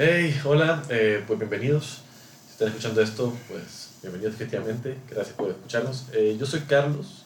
[0.00, 2.02] Hey, hola, eh, pues bienvenidos.
[2.46, 4.96] Si están escuchando esto, pues bienvenidos efectivamente.
[5.10, 6.04] Gracias por escucharnos.
[6.12, 7.24] Eh, yo soy Carlos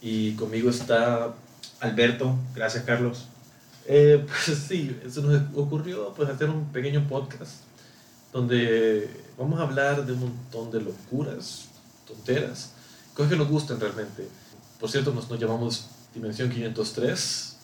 [0.00, 1.32] y conmigo está
[1.78, 2.34] Alberto.
[2.52, 3.26] Gracias, Carlos.
[3.86, 7.60] Eh, pues sí, se nos ocurrió pues hacer un pequeño podcast
[8.32, 9.08] donde
[9.38, 11.66] vamos a hablar de un montón de locuras,
[12.08, 12.72] tonteras,
[13.14, 14.26] cosas que nos gustan realmente.
[14.80, 17.56] Por cierto, nos, nos llamamos Dimensión 503.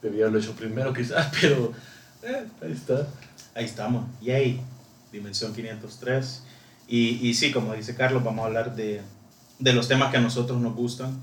[0.00, 1.74] Debía haberlo hecho primero quizás, pero
[2.22, 3.06] eh, ahí está.
[3.58, 4.04] Ahí estamos.
[4.22, 4.60] Yay.
[5.10, 6.44] Dimensión 503.
[6.86, 9.00] Y, y sí, como dice Carlos, vamos a hablar de,
[9.58, 11.20] de los temas que a nosotros nos gustan.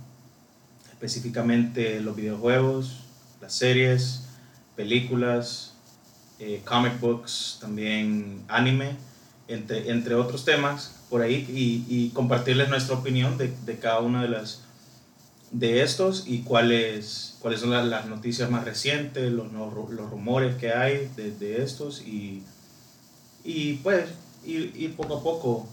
[0.91, 3.05] Específicamente los videojuegos,
[3.39, 4.23] las series,
[4.75, 5.75] películas,
[6.39, 8.97] eh, comic books, también anime,
[9.47, 14.21] entre, entre otros temas por ahí y, y compartirles nuestra opinión de, de, cada una
[14.21, 14.64] de las
[15.51, 20.73] de estos y cuáles, cuáles son las, las noticias más recientes, los, los rumores que
[20.73, 22.43] hay de, de estos y,
[23.43, 24.05] y pues
[24.45, 25.67] ir, ir, poco a poco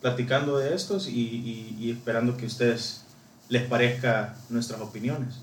[0.00, 3.02] platicando de estos y, y, y esperando que a ustedes
[3.48, 5.36] les parezca nuestras opiniones.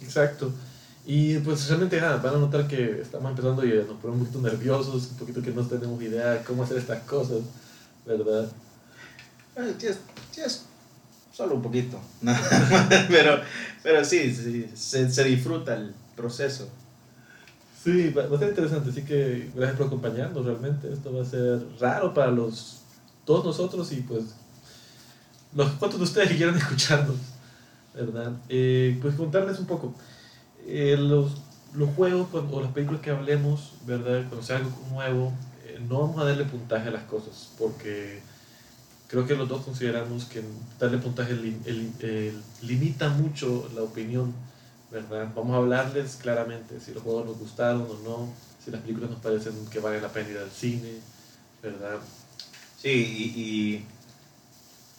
[0.00, 0.52] Exacto.
[1.04, 5.08] Y pues realmente van a notar que estamos empezando y nos ponemos un poquito nerviosos,
[5.12, 7.38] un poquito que no tenemos idea de cómo hacer estas cosas,
[8.04, 8.46] ¿verdad?
[9.54, 9.98] Bueno, tienes,
[10.34, 10.64] tienes
[11.38, 12.00] solo un poquito,
[13.08, 13.40] pero,
[13.84, 16.68] pero sí, sí se, se, disfruta el proceso.
[17.80, 20.92] Sí, va, a ser interesante, así que gracias por acompañarnos realmente.
[20.92, 22.80] Esto va a ser raro para los,
[23.24, 24.24] todos nosotros y pues
[25.54, 27.18] los cuantos de ustedes que quieran escucharnos,
[27.94, 28.32] ¿verdad?
[28.48, 29.94] Eh, pues contarles un poco.
[30.66, 31.36] Eh, los,
[31.72, 34.24] los juegos o las películas que hablemos, ¿verdad?
[34.28, 35.32] Cuando sea algo nuevo,
[35.64, 38.22] eh, no vamos a darle puntaje a las cosas, porque
[39.08, 40.42] creo que los dos consideramos que
[40.78, 41.36] darle puntaje
[42.62, 44.32] limita mucho la opinión,
[44.92, 45.28] ¿verdad?
[45.34, 48.28] Vamos a hablarles claramente si los juegos nos gustaron o no,
[48.64, 50.92] si las películas nos parecen que vale la pena ir al cine,
[51.62, 51.98] ¿verdad?
[52.80, 52.88] Sí,
[53.34, 53.84] y,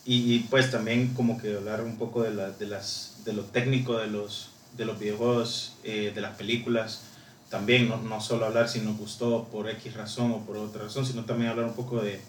[0.05, 3.43] y, y pues también como que hablar un poco de, la, de, las, de lo
[3.43, 7.01] técnico de los de los videojuegos, eh, de las películas,
[7.49, 11.05] también no, no, solo hablar si nos gustó por X razón o por otra razón,
[11.05, 12.21] sino también hablar un poco de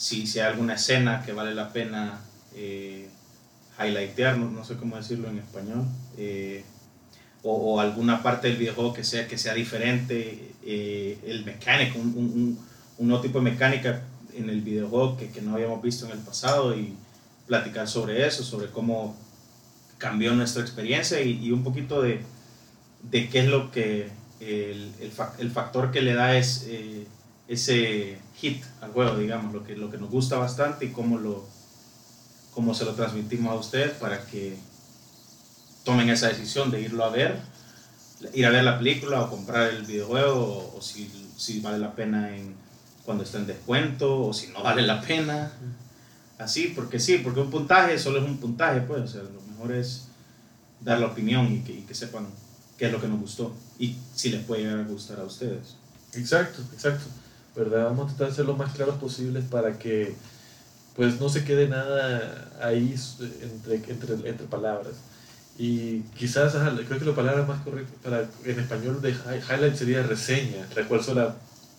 [0.00, 2.20] si, si hay alguna escena que vale la pena
[2.54, 3.06] eh,
[3.78, 5.84] highlightear, no, no, sé cómo decirlo en español,
[6.16, 6.64] eh,
[7.42, 12.14] o, o, alguna parte del videojuego que sea, que sea diferente, eh, el mecánico, un,
[12.16, 12.58] un,
[12.96, 14.00] un, nuevo tipo de mecánica
[14.32, 16.94] en el videojuego que, que no habíamos visto en el pasado y
[17.46, 19.14] platicar sobre eso, sobre cómo
[19.98, 22.22] cambió nuestra experiencia y, y un poquito de,
[23.02, 24.08] de, qué es lo que
[24.40, 27.06] el, el, el factor que le da es eh,
[27.50, 31.44] ese hit al juego, digamos, lo que, lo que nos gusta bastante y cómo, lo,
[32.54, 34.56] cómo se lo transmitimos a ustedes para que
[35.84, 37.40] tomen esa decisión de irlo a ver,
[38.34, 41.92] ir a ver la película o comprar el videojuego o, o si, si vale la
[41.92, 42.54] pena en,
[43.04, 45.50] cuando está en descuento o si no vale la pena.
[46.38, 49.72] Así, porque sí, porque un puntaje solo es un puntaje, pues, o sea, lo mejor
[49.72, 50.06] es
[50.80, 52.28] dar la opinión y que, y que sepan
[52.78, 55.74] qué es lo que nos gustó y si les puede llegar a gustar a ustedes.
[56.14, 57.06] Exacto, exacto.
[57.56, 57.84] ¿Verdad?
[57.84, 60.14] Vamos a tratar de ser lo más claros posibles para que
[60.94, 62.94] pues no se quede nada ahí
[63.42, 64.94] entre, entre, entre palabras.
[65.58, 66.54] Y quizás,
[66.86, 71.02] creo que la palabra más correcta para, en español de highlight sería reseña, la cual
[71.02, 71.34] suena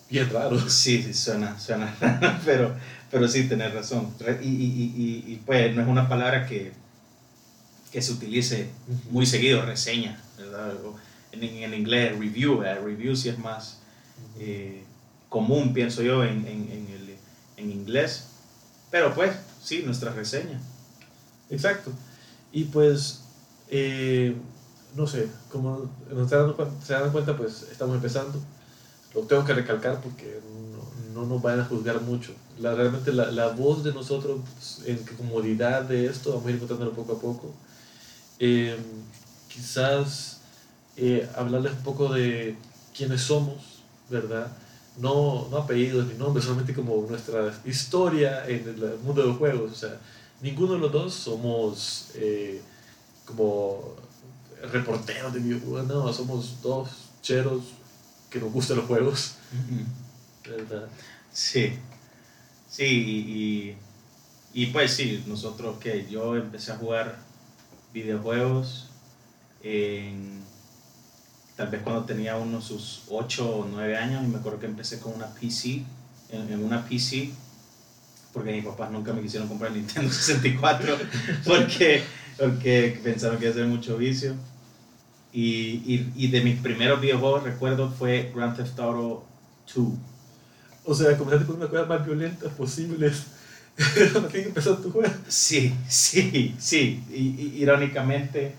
[0.10, 0.60] bien raro.
[0.70, 1.96] Sí, sí, suena, suena
[2.46, 2.76] pero,
[3.10, 4.14] pero sí, tenés razón.
[4.42, 6.74] Y, y, y, y, pues no es una palabra que,
[7.92, 8.70] que se utilice
[9.10, 10.74] muy seguido, reseña, ¿verdad?
[11.32, 12.84] En, en inglés, review, ¿verdad?
[12.84, 13.80] review sí es más
[14.40, 14.84] eh,
[15.32, 17.16] común, pienso yo, en, en, en, el,
[17.56, 18.26] en inglés.
[18.92, 19.32] Pero pues,
[19.64, 20.60] sí, nuestra reseña.
[21.50, 21.92] Exacto.
[22.52, 23.22] Y pues,
[23.70, 24.36] eh,
[24.94, 25.90] no sé, como
[26.28, 26.54] se dan,
[26.86, 28.38] se dan cuenta, pues estamos empezando.
[29.16, 30.42] Lo tengo que recalcar porque
[31.14, 32.34] no, no nos van a juzgar mucho.
[32.60, 34.42] La, realmente la, la voz de nosotros
[34.86, 37.54] en comodidad de esto, vamos a ir encontrándolo poco a poco.
[38.38, 38.78] Eh,
[39.48, 40.42] quizás
[40.98, 42.58] eh, hablarles un poco de
[42.94, 44.52] quiénes somos, ¿verdad?
[44.98, 49.72] No, no apellidos ni nombres, solamente como nuestra historia en el mundo de los juegos.
[49.72, 50.00] O sea,
[50.42, 52.62] ninguno de los dos somos eh,
[53.26, 53.96] como
[54.72, 56.90] reporteros de videojuegos, no, somos dos
[57.22, 57.62] cheros
[58.30, 59.36] que nos gustan los juegos.
[60.48, 60.88] ¿verdad?
[61.32, 61.74] Sí,
[62.70, 63.78] sí, y,
[64.54, 67.20] y, pues sí, nosotros que yo empecé a jugar
[67.94, 68.90] videojuegos
[69.64, 70.44] en,
[71.62, 75.00] tal vez cuando tenía unos sus 8 o 9 años y me acuerdo que empecé
[75.00, 75.84] con una PC,
[76.32, 77.30] en, en una PC,
[78.34, 80.98] porque mis papás nunca me quisieron comprar el Nintendo 64
[81.46, 82.02] porque,
[82.36, 84.34] porque pensaron que iba a ser mucho vicio.
[85.34, 89.24] Y, y, de mis primeros videojuegos, recuerdo, fue Grand Theft Auto
[89.76, 89.88] 2.
[90.86, 93.28] O sea, comenzaste con una cosa más violentas posibles.
[94.32, 95.14] que empezó tu juego.
[95.28, 97.04] Sí, sí, sí.
[97.12, 98.56] Y, irónicamente,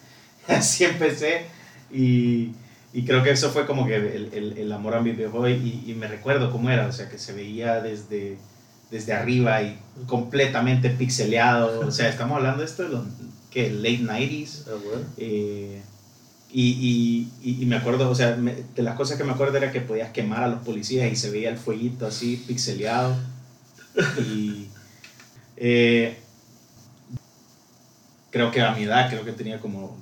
[0.47, 1.47] así empecé.
[1.93, 2.53] Y,
[2.93, 5.49] y, creo que eso fue como que el, el, el amor a mi videojuego.
[5.49, 6.87] Y, y, me recuerdo cómo era.
[6.87, 8.39] O sea, que se veía desde,
[8.91, 11.87] desde arriba y completamente pixeleado.
[11.87, 13.05] O sea, estamos hablando de esto de los
[13.51, 14.65] que late 90s.
[14.67, 15.07] Ah, bueno.
[15.17, 15.83] eh,
[16.55, 19.81] y, y, y, me acuerdo, o sea, de las cosas que me acuerdo era que
[19.81, 23.17] podías quemar a los policías y se veía el fueguito así pixeleado.
[24.19, 24.69] Y
[25.57, 26.19] eh,
[28.31, 29.97] creo que a mi edad, creo que tenía como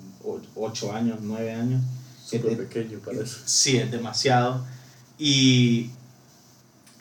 [0.56, 1.82] 8 años, 9 años.
[2.30, 3.38] Súper pequeño para eso.
[3.44, 4.64] Sí, es demasiado.
[5.18, 5.90] Y,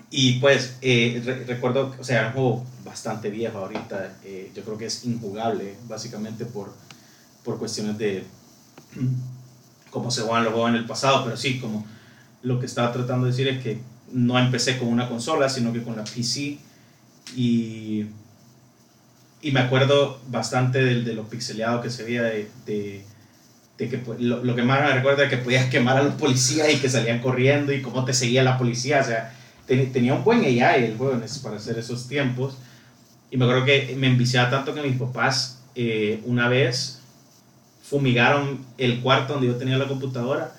[0.10, 4.18] y pues eh, recuerdo, o sea, era un juego bastante viejo ahorita.
[4.24, 6.74] Eh, yo creo que es injugable, básicamente por,
[7.44, 8.24] por cuestiones de
[9.90, 11.86] como se juegan los juegos en el pasado, pero sí, como
[12.44, 13.80] lo que estaba tratando de decir es que
[14.12, 16.58] no empecé con una consola, sino que con la PC
[17.36, 18.06] y,
[19.42, 23.06] y me acuerdo bastante de, de lo pixeleado que se veía de, de,
[23.80, 26.72] de que lo, lo, que más me recuerda es que podías quemar a los policías
[26.72, 29.34] y que salían corriendo y cómo te seguía la policía, o sea,
[29.66, 32.58] tenía un buen AI el juego para hacer esos tiempos
[33.32, 37.00] y me acuerdo que me enviciaba tanto que mis papás eh, una vez
[37.84, 40.56] fumigaron el cuarto donde yo tenía la computadora.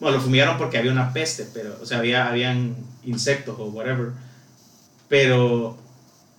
[0.00, 4.12] Bueno, lo fumigaron porque había una peste, pero, o sea, había, habían insectos o whatever.
[5.08, 5.76] Pero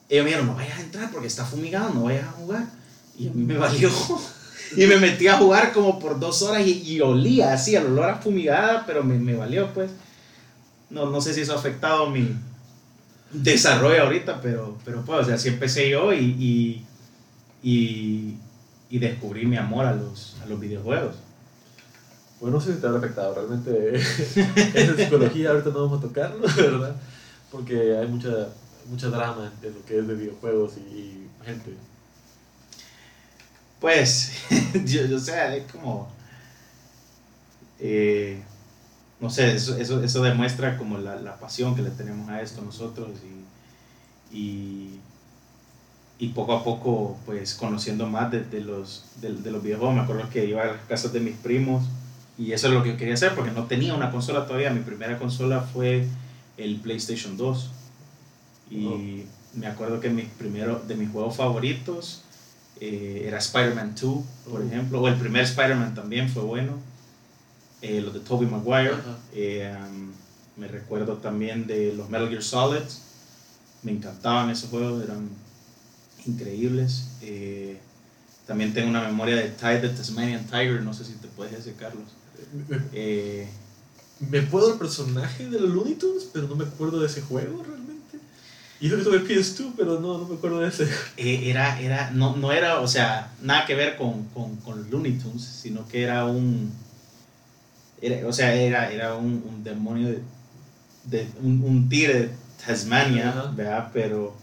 [0.10, 2.68] ellos me dijeron, no vayas a entrar porque está fumigado, no vayas a jugar.
[3.18, 3.90] Y a mí me valió.
[4.76, 8.16] Y me metí a jugar como por dos horas y, olía así, al olor a
[8.18, 9.92] fumigada, pero me, me, valió, pues.
[10.90, 12.30] No, no sé si eso ha afectado mi
[13.32, 16.86] desarrollo ahorita, pero, pero pues, o sea, así empecé yo y,
[17.64, 18.38] y
[18.90, 21.16] y descubrí mi amor a los, a los videojuegos.
[22.40, 26.46] Bueno, no sé si te ha afectado, realmente esa psicología ahorita no vamos a tocarlo,
[26.58, 26.96] ¿verdad?
[27.52, 28.50] Porque hay mucha,
[28.90, 31.74] mucha drama en lo que es de videojuegos y, gente.
[33.80, 34.32] Pues,
[34.86, 36.10] yo, yo, sea, es como...
[37.80, 38.42] Eh,
[39.20, 42.62] no sé, eso, eso, eso demuestra como la, la, pasión que le tenemos a esto
[42.62, 43.10] nosotros
[44.32, 45.00] y, y
[46.18, 49.96] y poco a poco pues conociendo más de, de los, de, de, los videojuegos.
[49.96, 51.84] Me acuerdo que iba a las casas de mis primos
[52.38, 54.70] y eso es lo que yo quería hacer porque no tenía una consola todavía.
[54.70, 56.08] Mi primera consola fue
[56.58, 57.72] el PlayStation 2
[58.72, 59.24] y
[59.54, 62.24] me acuerdo que mis primero, de mis juegos favoritos
[62.80, 66.74] eh, era Spider-Man 2, por ejemplo, o el primer Spider-Man también fue bueno,
[67.82, 68.96] eh, los de Tobey Maguire.
[69.34, 70.12] Eh, um,
[70.58, 72.84] me recuerdo también de los Metal Gear Solid,
[73.84, 75.30] me encantaban esos juegos, eran
[76.26, 77.10] increíbles.
[77.22, 77.80] Eh,
[78.48, 81.76] también tengo una memoria de Tide the Tasmanian Tiger, no sé si te puedes decir,
[81.76, 82.06] Carlos.
[84.30, 87.64] Me acuerdo el personaje de los Looney Tunes, pero no me acuerdo de ese juego
[87.64, 87.85] realmente.
[88.80, 90.88] Y lo que tuve PS2, pero no, no me acuerdo de ese.
[91.18, 95.14] Eh, era, era, no, no era, o sea, nada que ver con, con, con Looney
[95.14, 96.72] Tunes, sino que era un.
[98.02, 100.22] Era, o sea, era, era un, un demonio de,
[101.06, 102.30] de un, un tigre de
[102.66, 103.90] Tasmania, ¿verdad?
[103.94, 104.36] Pero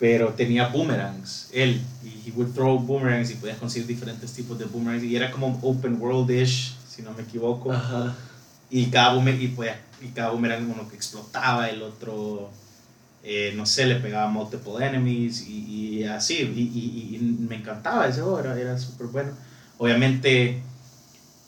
[0.00, 4.64] pero tenía boomerangs, él, y he would throw boomerangs y podías conseguir diferentes tipos de
[4.64, 7.70] boomerangs y era como open world-ish, si no me equivoco.
[8.70, 12.50] Y cada, boomerang, y, podía, y cada boomerang uno que explotaba, el otro,
[13.22, 18.22] eh, no sé, le pegaba multiple enemies y, y así, y, y, me encantaba ese
[18.22, 19.32] juego, era, era súper bueno.
[19.76, 20.62] Obviamente,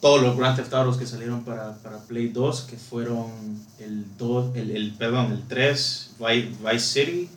[0.01, 3.31] todos los Grand Theft Autos que salieron para, para Play 2, que fueron
[3.79, 7.31] el, 2, el, el, perdón, el 3, Vice City,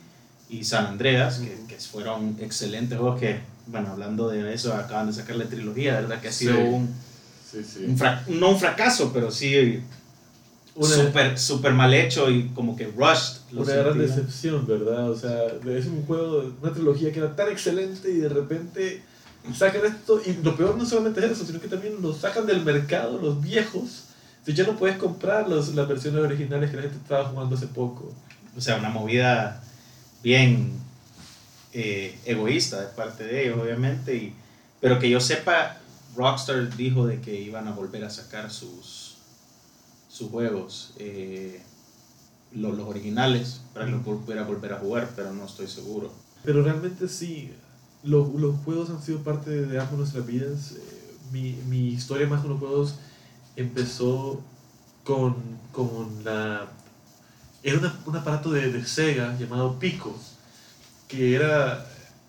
[0.48, 5.12] y San Andreas, que, que, fueron excelentes juegos que, bueno, hablando de eso, acaban de
[5.12, 6.94] sacar la trilogía, verdad que ha sido un,
[7.50, 7.84] sí, sí.
[7.86, 9.82] un no un fracaso, pero sí
[10.80, 13.38] súper super mal hecho y como que rushed.
[13.52, 15.10] Una gran decepción, ¿verdad?
[15.10, 19.02] O sea, es un juego, una trilogía que era tan excelente y de repente
[19.54, 22.62] sacan esto, y lo peor no solamente es eso, sino que también lo sacan del
[22.62, 24.04] mercado, los viejos.
[24.38, 27.66] Entonces ya no puedes comprar los, las versiones originales que la gente estaba jugando hace
[27.66, 28.12] poco.
[28.56, 29.62] O sea, una movida
[30.22, 30.72] bien
[31.72, 34.34] eh, egoísta de parte de ellos, obviamente, y,
[34.80, 35.78] pero que yo sepa,
[36.16, 39.05] Rockstar dijo de que iban a volver a sacar sus,
[40.16, 41.62] sus juegos, eh,
[42.52, 46.10] los, los, originales, para que los pudiera volver a jugar, pero no estoy seguro.
[46.42, 47.52] Pero realmente sí,
[48.02, 50.72] los, los juegos han sido parte de ambas nuestras vidas.
[50.72, 52.94] Eh, mi, mi, historia más con los juegos
[53.56, 54.40] empezó
[55.04, 55.36] con,
[55.72, 56.68] con la
[57.62, 60.16] era un aparato de, de, Sega llamado Pico,
[61.08, 61.84] que era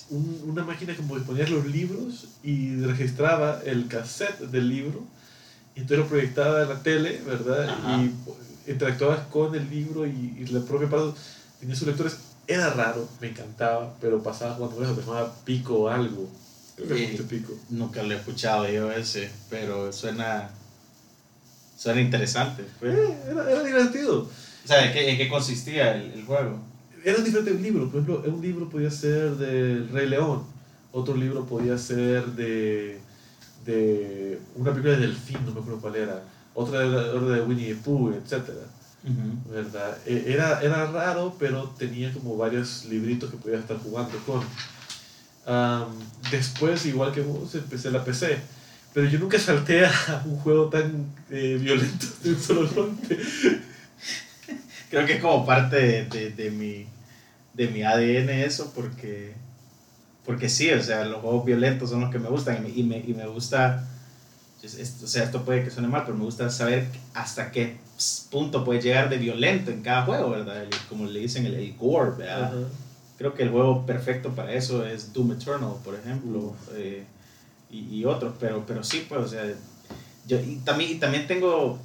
[0.10, 5.06] una máquina como ponías los libros y registraba el cassette del libro
[5.78, 7.70] y entonces lo proyectaba en la tele, ¿verdad?
[7.70, 8.02] Ajá.
[8.02, 8.12] Y
[8.72, 11.20] interactuabas con el libro y, y la propia parte
[11.60, 12.18] tenía sus lectores.
[12.48, 16.28] Era raro, me encantaba, pero pasaba jugando con eso, se llamaba Pico o algo.
[17.30, 17.54] Pico.
[17.70, 20.50] Nunca lo he escuchado yo ese, pero suena,
[21.78, 22.64] suena interesante.
[22.80, 22.98] pues.
[22.98, 24.22] Eh, era, era divertido.
[24.22, 26.60] O sea, ¿en qué, en qué consistía el, el juego?
[27.04, 27.92] Eran diferentes libros.
[27.92, 30.44] Por ejemplo, un libro podía ser del Rey León,
[30.92, 33.00] otro libro podía ser de,
[33.68, 36.24] de una película de Delfín, no me acuerdo cuál era,
[36.56, 38.50] otra era, de Winnie the Pooh, etc.
[39.50, 39.98] ¿verdad?
[40.06, 44.42] Eh, Era, era raro, pero tenía como varios libritos que podías estar jugando con.
[45.46, 45.88] Am,
[46.32, 48.38] después, igual que vos, empecé la PC.
[48.94, 53.18] Pero yo nunca salté a un juego tan eh, violento de un solo golpe.
[54.90, 56.88] Creo que es como parte de, de, de mi,
[57.54, 59.36] de mi ADN eso, porque,
[60.28, 62.84] porque sí, o sea, los juegos violentos son los que me gustan y me, y
[62.84, 63.88] me, y me gusta,
[64.62, 67.78] es- es- o sea, esto puede que suene mal, pero me gusta saber hasta qué
[68.30, 70.62] punto puede llegar de violento en cada juego, ¿verdad?
[70.64, 72.44] El- como le dicen, el, el gore, ¿verdad?
[72.44, 72.56] Ajá.
[73.18, 77.04] Creo que el juego perfecto para eso es Doom Eternal, por ejemplo, eh,
[77.72, 79.44] y, y otros, pero, pero sí, pues, o sea,
[80.28, 81.80] yo y también, y también tengo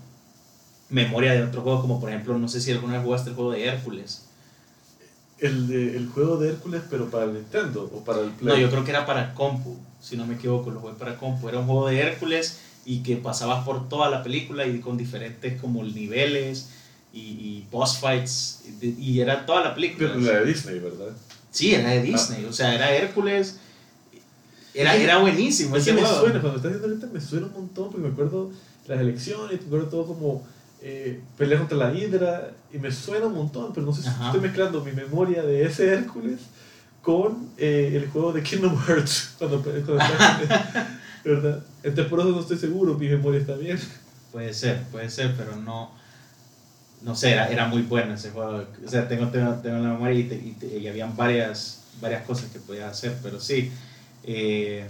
[0.90, 3.52] memoria de otros juegos, como por ejemplo, no sé si alguna vez jugaste el juego
[3.52, 4.26] de Hércules.
[5.42, 8.60] El, de- el juego de Hércules, pero para el Nintendo o para el No, Play.
[8.62, 11.48] yo creo que era para compu, si no me equivoco, lo jugué para compu.
[11.48, 15.60] Era un juego de Hércules y que pasabas por toda la película y con diferentes
[15.60, 16.68] como niveles
[17.12, 20.10] y, y boss fights y, y era toda la película.
[20.14, 21.10] Pero la de Disney, ¿verdad?
[21.50, 22.02] Sí, era de Ah.
[22.02, 23.58] Disney, o sea, era Hércules.
[24.74, 26.20] Era, era buenísimo Es que ese me juego.
[26.24, 28.50] suena, cuando estás viendo ahorita me suena un montón, porque me acuerdo
[28.88, 30.46] las elecciones, me acuerdo todo como
[30.82, 34.26] eh, pelear contra la Hydra, y me suena un montón, pero no sé si Ajá.
[34.26, 36.40] estoy mezclando mi memoria de ese Hércules
[37.02, 39.96] con eh, el juego de Kingdom Hearts, cuando, cuando
[41.24, 41.62] ¿verdad?
[41.82, 43.78] Entonces por eso no estoy seguro, mi memoria está bien.
[44.32, 45.90] Puede ser, puede ser, pero no.
[47.02, 48.64] No sé, era, era muy bueno ese juego.
[48.86, 52.24] O sea, tengo, tengo, tengo la memoria y, te- y, te- y habían varias, varias
[52.24, 53.70] cosas que podías hacer, pero sí.
[54.24, 54.86] eh,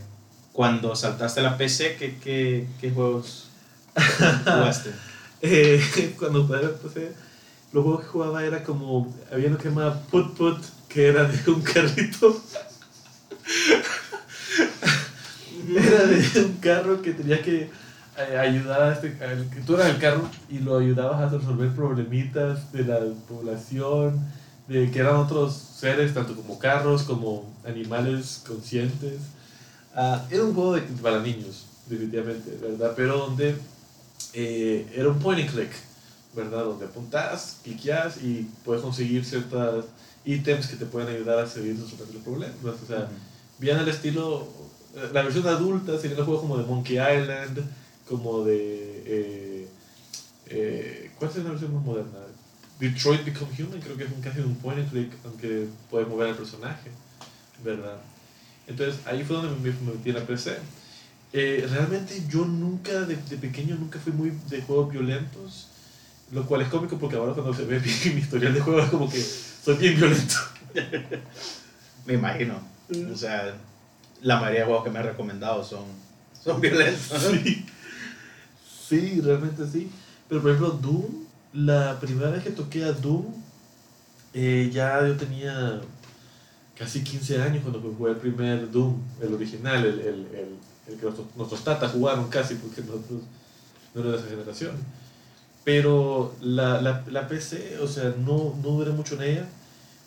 [0.53, 3.49] cuando saltaste a la PC, ¿qué, qué, qué juegos
[4.45, 4.91] jugaste?
[5.43, 7.13] Eh, cuando empecé,
[7.73, 10.59] los juegos que jugaba era como, había uno que llamaba Put Put,
[10.89, 12.41] que era de un carrito.
[15.77, 17.71] era de un carro que tenía que
[18.19, 21.71] eh, ayudar a este, al- que tú eras el carro y lo ayudabas a resolver
[21.75, 24.21] problemitas de la población,
[24.69, 29.21] de que eran otros seres, tanto como carros, como animales conscientes.
[29.95, 32.93] Ah, era un juego de, para niños, definitivamente, ¿verdad?
[32.97, 33.57] Pero donde
[34.35, 35.71] eh, era un point and click,
[36.35, 36.65] ¿verdad?
[36.65, 39.87] Donde apuntas, cliqueas y puedes conseguir ciertos
[40.25, 42.83] ítems que te pueden ayudar a seguir resolviendo los problemas.
[42.83, 43.09] O sea,
[43.59, 44.49] bien al estilo,
[44.95, 47.61] eh, la versión adulta sería los juegos como de Monkey Island,
[48.09, 49.03] como de...
[49.07, 49.69] eh,
[50.47, 52.19] eh, ¿Cuál es la versión más moderna?
[52.79, 56.31] Detroit Become Human, creo que es un, casi un point and click, aunque puedes mover
[56.31, 56.91] al personaje,
[57.65, 57.99] ¿verdad?
[58.67, 60.59] Entonces ahí fue donde me, me metí en la PC.
[61.33, 65.69] Eh, realmente yo nunca, de, de pequeño, nunca fui muy de juegos violentos,
[66.31, 67.81] lo cual es cómico porque ahora cuando se ve
[68.15, 70.35] mi historial de juegos es como que soy bien violento.
[72.07, 72.61] Me imagino.
[73.13, 73.55] O sea,
[74.23, 75.85] la mayoría de juegos que me has recomendado son,
[76.43, 77.31] son violentos.
[77.31, 77.65] Sí.
[78.89, 79.91] sí, realmente sí.
[80.29, 83.27] Pero por ejemplo, Doom, la primera vez que toqué a Doom,
[84.35, 85.81] eh, ya yo tenía
[86.77, 90.57] casi 15 años cuando jugué el primer Doom, el original, el, el, el,
[90.89, 93.23] el que nuestros, nuestros tatas jugaron casi, porque nosotros
[93.95, 94.77] no era de esa generación.
[95.65, 99.49] Pero la, la, la PC, o sea, no, no duré mucho en ella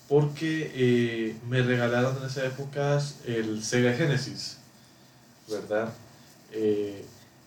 [0.08, 4.58] porque eh, me regalaron en esa época el Sega Genesis,
[5.50, 5.90] ¿verdad?
[6.52, 7.06] Eh,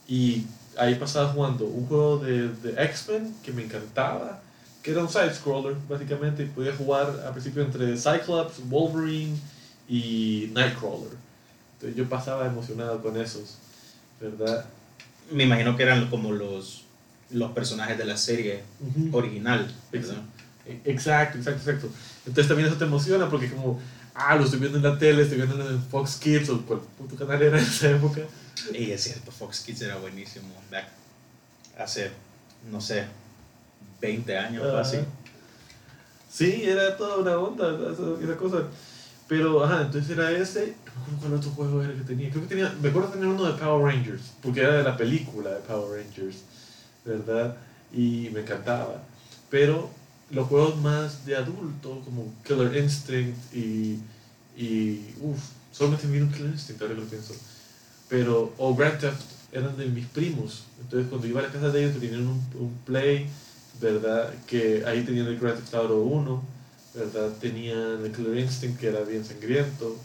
[0.08, 0.44] y
[0.76, 4.40] ahí pasaba jugando un juego de, de X-Men que me encantaba,
[4.82, 9.38] que era un side-scroller básicamente, y podía jugar al principio entre Cyclops, Wolverine
[9.88, 11.27] y Nightcrawler.
[11.78, 13.56] Entonces yo pasaba emocionado con esos,
[14.20, 14.64] ¿verdad?
[15.30, 16.85] Me imagino que eran como los,
[17.30, 19.16] los personajes de la serie Ujú.
[19.16, 19.73] original.
[19.92, 20.16] ¿verdad?
[20.66, 21.88] E- Exacto, exacto, exacto.
[22.26, 23.80] Entonces también eso te emociona porque como,
[24.14, 27.14] ah, lo estoy viendo en la tele, estoy viendo en Fox Kids o cual puto
[27.14, 28.23] canal era en esa época.
[28.75, 30.49] Y es cierto, Fox Kids era buenísimo.
[30.73, 30.88] Back
[31.78, 32.11] hace,
[32.73, 33.04] no sé,
[34.00, 34.80] 20 años Ajá.
[34.80, 34.99] así.
[36.30, 38.64] Sí, era toda una onda esa, esa cosa.
[39.28, 40.75] Pero, ajá, entonces era ese.
[41.06, 42.30] No me cuál otro juego era que tenía.
[42.30, 42.75] Creo que tenía.
[42.80, 46.38] Me acuerdo tener uno de Power Rangers, porque era de la película de Power Rangers,
[47.04, 47.56] ¿verdad?
[47.92, 49.02] Y me encantaba.
[49.50, 49.90] Pero
[50.30, 54.00] los juegos más de adulto, como Killer Instinct y.
[54.56, 55.38] y uff,
[55.73, 57.35] solamente vi un Killer Instinct, ahora que lo pienso.
[58.08, 59.20] Pero, o Grand Theft
[59.52, 60.64] eran de mis primos.
[60.80, 63.26] Entonces cuando iba a la casa de ellos tenían un, un Play,
[63.80, 64.32] ¿verdad?
[64.47, 66.42] Que ahí tenían el Grand Theft Auto 1,
[66.99, 67.31] ¿verdad?
[67.40, 69.97] Tenían el Killer Instinct que era bien sangriento.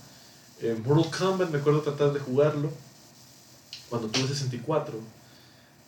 [0.61, 2.71] En Mortal Kombat me acuerdo tratar de jugarlo
[3.89, 4.99] cuando tuve 64,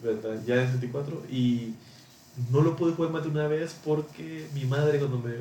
[0.02, 0.42] ¿verdad?
[0.46, 1.74] Ya de 64 y
[2.52, 5.34] no lo pude jugar más de una vez porque mi madre cuando me...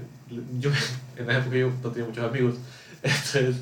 [0.61, 0.71] Yo
[1.17, 2.55] en la época yo no tenía muchos amigos,
[3.03, 3.57] entonces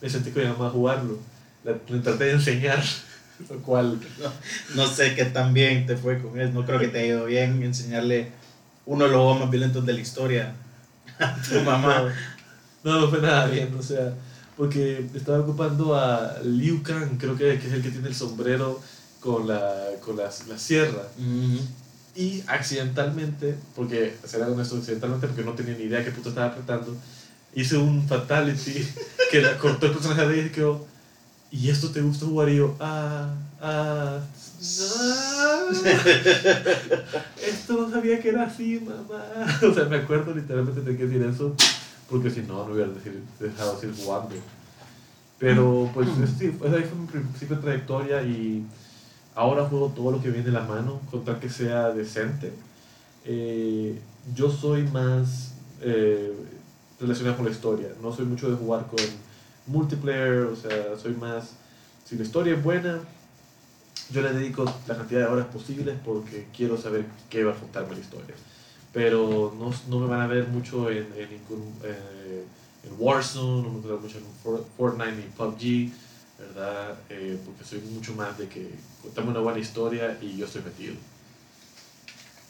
[0.00, 1.18] me sentí con mi mamá a jugarlo.
[1.64, 2.82] Le, traté de enseñar,
[3.50, 3.98] lo cual...
[4.20, 6.54] No, no sé qué tan bien te fue con él.
[6.54, 8.30] No creo que te haya ido bien enseñarle
[8.86, 10.54] uno de los juegos más violentos de la historia
[11.48, 12.12] tu mamá.
[12.84, 14.14] No, no fue nada bien, o sea,
[14.56, 18.80] porque estaba ocupando a Liu Kang, creo que, que es el que tiene el sombrero
[19.20, 21.02] con la, con la, la sierra.
[21.18, 21.60] Ujú.
[22.14, 26.96] Y accidentalmente, porque será honesto, accidentalmente, porque no tenía ni idea qué puto estaba apretando,
[27.54, 28.86] hice un fatality
[29.30, 30.86] que le cortó el personaje de ella y quedó.
[31.50, 32.48] ¿Y esto te gusta jugar?
[32.50, 34.20] Y yo, ah, ah.
[37.46, 39.24] Esto no sabía que era así, mamá.
[39.68, 41.54] O sea, me acuerdo literalmente de que decir eso,
[42.10, 44.34] porque si no, no hubiera decir- dejado de seguir jugando.
[45.38, 48.64] Pero, pues, eso sí, esa ahí fue mi principio trayectoria y
[49.34, 52.52] ahora juego todo lo que viene de la mano, con tal que sea decente.
[53.24, 54.00] Eh,
[54.34, 56.32] yo soy más eh,
[57.00, 58.98] relacionado con la historia, no soy mucho de jugar con
[59.66, 61.50] multiplayer, o sea, soy más,
[62.04, 62.98] si la historia es buena,
[64.10, 67.94] yo le dedico la cantidad de horas posibles porque quiero saber qué va a contarme
[67.94, 68.34] la historia.
[68.92, 71.28] Pero no, no me van a ver mucho en, en
[71.84, 72.44] eh,
[72.98, 75.92] Warzone, no me van a ver mucho en For- Fortnite ni PUBG,
[76.38, 76.98] ¿verdad?
[77.10, 78.70] Eh, porque soy mucho más de que
[79.02, 80.94] contame una buena historia y yo estoy metido.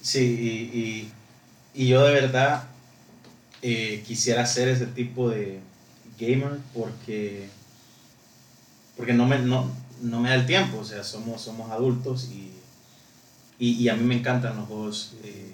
[0.01, 2.69] Sí, y, y, y yo de verdad
[3.63, 5.59] eh, quisiera ser ese tipo de
[6.19, 7.49] gamer porque,
[8.97, 9.71] porque no, me, no,
[10.03, 12.53] no me da el tiempo, o sea, somos, somos adultos y,
[13.59, 15.53] y, y a mí me encantan los juegos eh,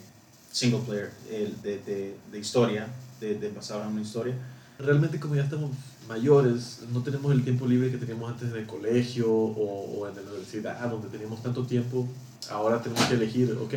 [0.51, 2.87] single player, el de, de, de historia,
[3.21, 4.35] de, de basados en una historia.
[4.79, 5.71] Realmente como ya estamos
[6.09, 10.15] mayores, no tenemos el tiempo libre que teníamos antes en el colegio o, o en
[10.17, 12.07] la universidad, donde teníamos tanto tiempo.
[12.51, 13.73] Ahora tenemos que elegir, ok,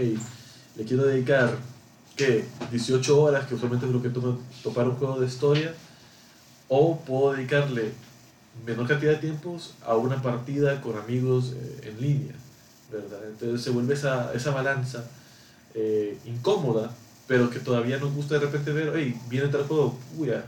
[0.76, 1.58] le quiero dedicar,
[2.16, 2.46] ¿qué?
[2.72, 5.74] 18 horas, que usualmente es lo que toma topar un juego de historia,
[6.68, 7.94] o puedo dedicarle
[8.66, 12.34] menor cantidad de tiempos a una partida con amigos eh, en línea,
[12.92, 13.20] ¿verdad?
[13.28, 15.06] Entonces se vuelve esa, esa balanza
[15.74, 16.92] eh, incómoda,
[17.28, 20.46] pero que todavía nos gusta de repente ver, hey, viene tal juego, uy, ya,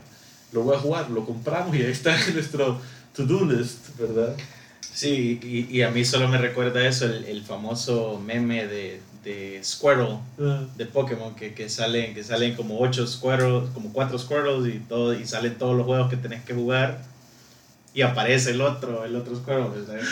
[0.52, 2.80] lo voy a jugar, lo compramos y ahí está en nuestro
[3.14, 4.36] to-do list, ¿verdad?
[4.92, 9.60] Sí, y, y a mí solo me recuerda eso, el, el famoso meme de, de
[9.62, 14.74] Squirtle, Ah, de Pokémon que, que salen que salen como ocho Squirtles, como cuatro Squirtles
[14.74, 17.02] y todo y salen todos los juegos que tenés que jugar
[17.92, 20.06] y aparece el otro, el otro Squirtle, ¿sabes?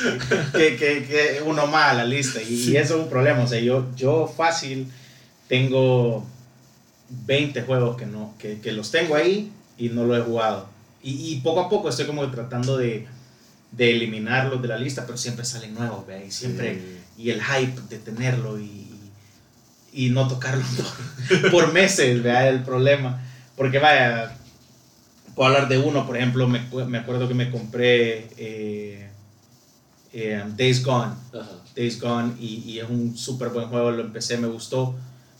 [0.52, 3.46] que, que, que uno más a la lista y, y eso es un problema, o
[3.46, 4.88] sea, yo, yo fácil
[5.48, 6.26] tengo
[7.26, 10.68] 20 juegos que no que, que los tengo ahí y no lo he jugado
[11.02, 13.06] y, y poco a poco estoy como tratando de,
[13.72, 16.26] de eliminarlos de la lista, pero siempre salen nuevos, ¿ve?
[16.26, 17.22] Y siempre sí.
[17.22, 18.88] y el hype de tenerlo y,
[19.92, 20.64] y no tocarlo
[21.42, 23.22] por, por meses, vea el problema.
[23.56, 24.36] Porque vaya,
[25.38, 29.08] puedo hablar de uno, por ejemplo, me, me acuerdo que me compré eh,
[30.12, 31.62] eh, Days Gone, Ajá.
[31.76, 34.96] Days Gone y, y es un súper buen juego, lo empecé, me gustó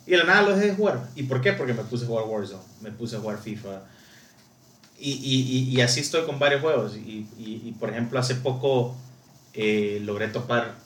[0.09, 1.07] y de la nada lo dejé de jugar.
[1.17, 1.53] ¿Y por qué?
[1.53, 3.83] Porque me puse a jugar Warzone, me puse a jugar FIFA.
[4.99, 6.97] Y, y, y, así estoy con varios juegos.
[6.97, 8.97] Y, y, y, por ejemplo, hace poco
[9.53, 10.77] eh, logré topar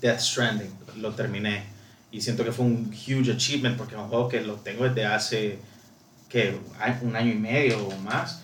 [0.00, 1.64] Death Stranding, lo terminé.
[2.10, 5.04] Y siento que fue un huge achievement porque es un juego que lo tengo desde
[5.04, 5.58] hace
[6.30, 6.58] que
[7.02, 8.40] un año y medio o más.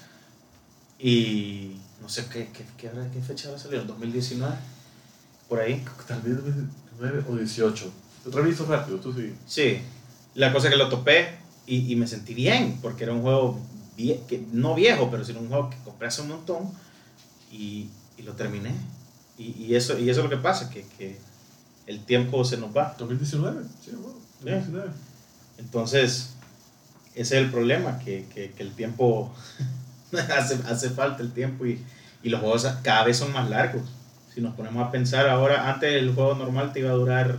[0.99, 4.55] Y no sé qué, qué, qué, qué fecha va a salir, 2019,
[5.49, 5.85] por ahí.
[6.07, 6.39] Tal vez
[6.99, 7.93] 9 o 18.
[8.33, 9.35] Reviso rápido, tú sí.
[9.47, 9.79] Sí,
[10.35, 13.59] la cosa es que lo topé y, y me sentí bien, porque era un juego
[13.97, 16.71] vie- que, no viejo, pero sino un juego que compré hace un montón
[17.53, 18.73] y, y lo terminé.
[19.39, 21.19] Y, y eso, y eso es lo que pasa, que, que
[21.87, 22.97] el tiempo se nos va.
[22.99, 24.91] 2019, sí, bueno, 2019.
[25.59, 26.31] Entonces,
[27.15, 29.33] ese es el problema, que, que, que el tiempo,
[30.37, 31.81] hace, hace falta el tiempo y,
[32.23, 33.83] y los juegos cada vez son más largos.
[34.35, 37.37] Si nos ponemos a pensar ahora, antes el juego normal te iba a durar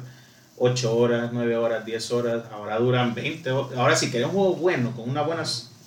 [0.57, 3.77] 8 horas, 9 horas, 10 horas, ahora duran 20 horas.
[3.77, 5.43] Ahora si querés un juego bueno, con una buena,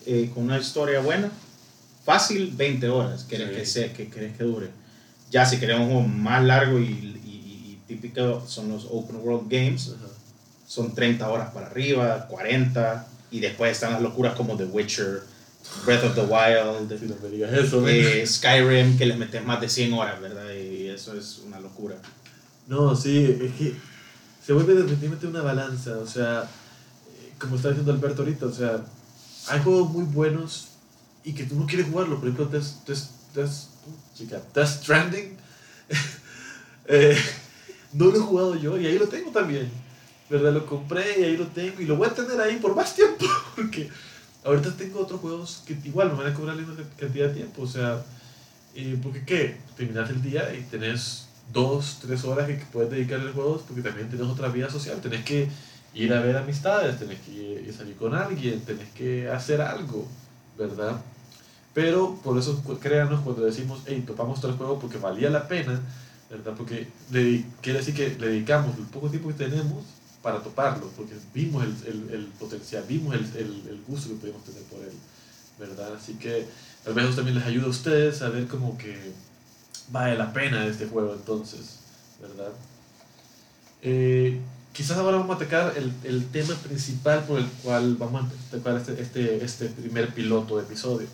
[0.06, 1.30] eh, con una historia buena,
[2.04, 3.54] fácil 20 horas querés Sí.
[3.56, 4.68] que, sea, que querés que dure.
[5.30, 9.48] Ya si querés un juego más largo y, y, y típico son los open world
[9.50, 10.06] games, Ajá.
[10.66, 15.22] son 30 horas para arriba, 40, y después están las locuras como The Witcher,
[15.84, 19.60] Breath of the Wild, Si no me digas eso, eh, Skyrim, que les metes más
[19.60, 20.52] de 100 horas, ¿verdad?
[20.52, 21.96] Y eso es una locura.
[22.66, 23.74] No, sí, es que
[24.44, 28.84] se vuelve definitivamente una balanza, o sea, eh, como está diciendo Alberto ahorita, o sea,
[29.48, 30.68] hay juegos muy buenos
[31.24, 33.52] y que tú no quieres jugarlo, por ejemplo, Death, Death, Death,
[34.14, 35.36] chica, Death Stranding,
[36.86, 37.18] eh,
[37.92, 39.70] no lo he jugado yo y ahí lo tengo también,
[40.28, 40.52] ¿verdad?
[40.52, 43.26] Lo compré y ahí lo tengo y lo voy a tener ahí por más tiempo,
[43.56, 43.90] porque
[44.44, 47.62] ahorita tengo otros juegos que igual me van a cobrar la misma cantidad de tiempo,
[47.62, 48.02] o sea,
[48.74, 53.32] eh, porque qué, terminas el día y tenés dos, tres horas que puedes dedicarle a
[53.32, 55.48] juegos porque también tienes otra vida social, tenés que
[55.94, 60.06] ir a ver amistades, tenés que ir, salir con alguien, tenés que hacer algo,
[60.56, 61.00] ¿verdad?
[61.74, 65.80] Pero por eso créanos cuando decimos, hey, topamos tres juegos porque valía la pena,
[66.30, 66.54] ¿verdad?
[66.56, 66.88] Porque
[67.60, 69.84] quiere decir que dedicamos el poco tiempo que tenemos
[70.22, 74.80] para toparlo, porque vimos el, el, potencial, vimos el, el, gusto que podemos tener por
[74.80, 74.92] él,
[75.58, 75.94] ¿verdad?
[75.94, 76.46] Así que
[76.84, 79.12] tal vez también les ayuda a ustedes a ver como que
[79.90, 81.78] vale la pena este juego entonces,
[82.20, 82.52] ¿verdad?
[83.82, 84.38] Eh,
[84.74, 89.00] quizás ahora vamos a atacar el, tema principal por el cual vamos a tocar este,
[89.00, 91.08] este, este primer piloto de episodio,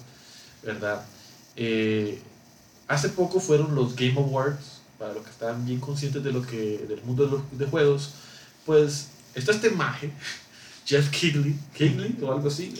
[0.65, 1.05] ¿verdad?
[1.55, 2.21] Eh,
[2.89, 6.85] hace poco fueron los Game Awards, para los que están bien conscientes de lo que,
[6.89, 8.13] del mundo de los de juegos,
[8.67, 10.11] pues está este maje,
[10.85, 12.75] Jeff Kigley, Kigley o algo así.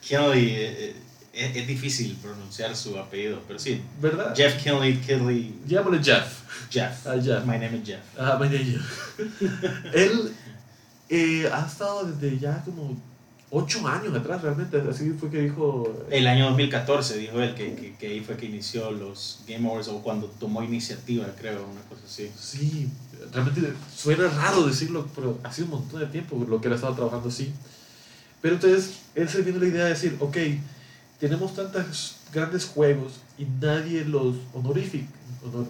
[0.00, 0.94] Kigley, eh,
[1.32, 3.82] es, es, difícil pronunciar su apellido, pero sí.
[4.00, 4.34] ¿Verdad?
[4.36, 5.54] Jeff Kinley, Kinley.
[5.66, 6.42] Llámale Jeff.
[6.70, 7.06] Jeff.
[7.06, 7.44] Ah, Jeff.
[7.44, 8.00] My name is Jeff.
[8.18, 9.94] Ah, my name is Jeff.
[9.94, 10.34] Él
[11.08, 13.00] eh, ha estado desde ya como
[13.50, 14.82] ocho años atrás, realmente.
[14.88, 16.04] Así fue que dijo.
[16.10, 19.88] El año 2014 dijo él que, que, que, ahí fue que inició los Game Awards
[19.88, 22.30] o cuando tomó iniciativa, creo, una cosa así.
[22.38, 22.88] Sí,
[23.32, 26.76] realmente suena raro decirlo, pero ha sido un montón de tiempo lo que él ha
[26.76, 27.52] estado trabajando así.
[28.40, 30.36] Pero entonces él se viene la idea de decir, ok
[31.18, 35.08] tenemos tantos grandes juegos y nadie los honorifica.
[35.44, 35.66] Honor,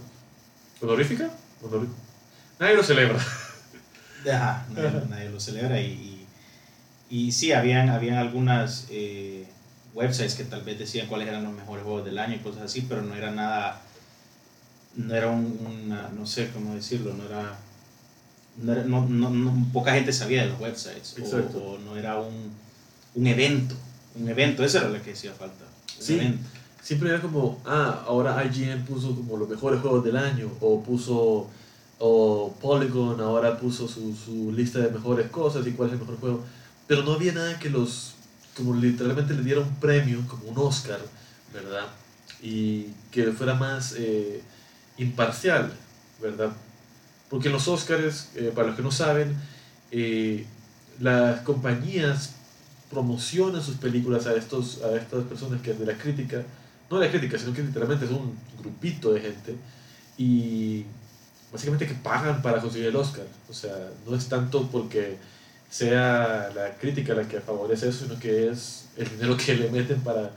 [0.80, 1.30] ¿Honorífica?
[2.58, 3.18] nadie los celebra.
[4.30, 6.17] Ajá, nadie, nadie lo celebra y, y,
[7.10, 9.46] y, sí, habían, habían algunas eh,
[9.94, 12.82] websites que tal vez decían cuáles eran los mejores juegos del año y cosas así,
[12.88, 13.82] pero no era nada,
[14.96, 17.58] no era un, una, no sé cómo decirlo, no era,
[18.58, 22.52] no, no, no, poca gente sabía de los websites o, o, no era un,
[23.14, 23.74] un evento
[24.20, 25.64] un evento, esa era la que hacía falta.
[25.98, 26.20] Sí,
[26.82, 31.48] siempre era como, ah, ahora IGN puso como los mejores juegos del año, o puso,
[31.98, 36.18] o Polygon ahora puso su, su lista de mejores cosas y cuál es el mejor
[36.18, 36.44] juego,
[36.88, 38.14] pero no había nada que los,
[38.56, 40.98] como literalmente le diera un premio, como un Oscar,
[41.52, 41.86] ¿verdad?
[42.42, 44.42] Y que fuera más eh,
[44.96, 45.72] imparcial,
[46.20, 46.50] ¿verdad?
[47.28, 49.36] Porque los Oscars, eh, para los que no saben,
[49.90, 50.46] eh,
[50.98, 52.34] las compañías
[52.90, 56.42] promocionan sus películas a, estos, a estas personas que de la crítica,
[56.90, 59.56] no de la crítica, sino que literalmente es un grupito de gente
[60.16, 60.86] y
[61.52, 63.26] básicamente que pagan para conseguir el Oscar.
[63.50, 65.18] O sea, no es tanto porque
[65.70, 70.00] sea la crítica la que favorece eso, sino que es el dinero que le meten
[70.00, 70.30] para,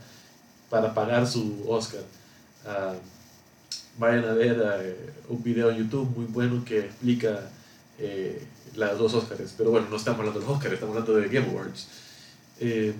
[0.69, 2.01] para pagar su Oscar.
[2.65, 2.95] Uh,
[3.97, 4.57] vayan a ver
[5.27, 7.49] uh, un video en YouTube muy bueno que explica
[7.99, 9.53] eh, las dos Oscars.
[9.57, 11.87] Pero bueno, no estamos hablando de los Oscars, estamos hablando de Game Awards.
[12.59, 12.93] Eh,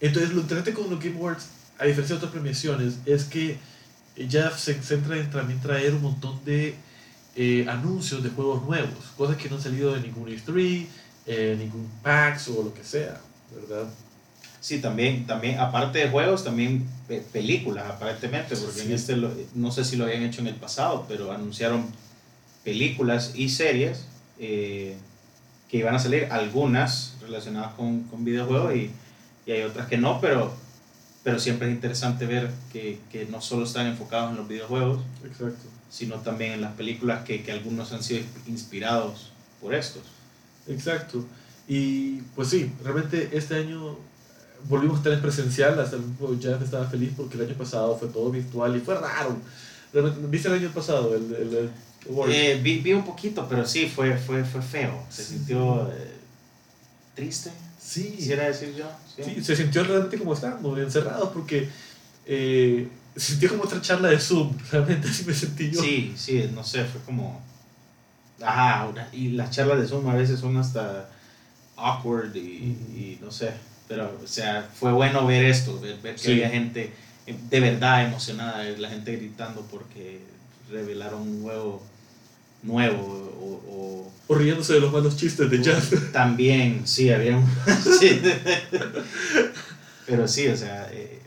[0.00, 3.58] entonces, lo interesante con los Game Awards, a diferencia de otras premiaciones, es que
[4.16, 6.74] ya se centra en también traer un montón de
[7.36, 10.86] eh, anuncios de juegos nuevos, cosas que no han salido de ningún E3,
[11.30, 13.20] eh, ningún PAX o lo que sea,
[13.54, 13.86] ¿verdad?
[14.60, 16.88] Sí, también, también aparte de juegos, también
[17.32, 19.14] películas, aparentemente, porque en este,
[19.54, 21.86] no sé si lo habían hecho en el pasado, pero anunciaron
[22.64, 24.06] películas y series
[24.38, 24.96] eh,
[25.68, 28.90] que iban a salir, algunas relacionadas con, con videojuegos y,
[29.44, 30.54] y, hay otras que no, pero,
[31.22, 35.68] pero siempre es interesante ver que, que, no solo están enfocados en los videojuegos, Exacto.
[35.90, 40.02] sino también en las películas que, que algunos han sido inspirados por estos.
[40.68, 41.24] Exacto.
[41.66, 43.98] Y pues sí, realmente este año
[44.68, 48.30] volvimos a tener presencial, hasta el ya estaba feliz porque el año pasado fue todo
[48.30, 49.36] virtual y fue raro.
[50.28, 51.14] ¿Viste el año pasado?
[51.14, 51.70] El, el,
[52.28, 55.04] eh, vi, vi, un poquito, pero sí, fue, fue, fue feo.
[55.10, 56.14] Se sintió eh,
[57.14, 57.50] triste.
[57.80, 58.14] Sí.
[58.16, 58.86] Quisiera decir yo.
[59.16, 59.42] Sí.
[59.42, 61.68] se sintió realmente como estábamos encerrados porque
[62.26, 64.56] eh, se sintió como otra charla de Zoom.
[64.70, 65.82] Realmente así me sentí yo.
[65.82, 67.42] Sí, sí, no sé, fue como.
[68.40, 71.08] Ajá, y las charlas de Zoom a veces son hasta
[71.76, 73.52] awkward y, y no sé.
[73.88, 76.92] Pero, o sea, fue bueno ver esto, ver, ver que había gente
[77.26, 80.20] de verdad emocionada, la gente gritando porque
[80.70, 81.82] revelaron un juego
[82.62, 85.92] nuevo o, o, riéndose de los malos chistes de Jeff.
[86.12, 87.40] También, sí, había
[87.98, 88.20] sí.
[90.06, 91.20] Pero sí, o sea, eh,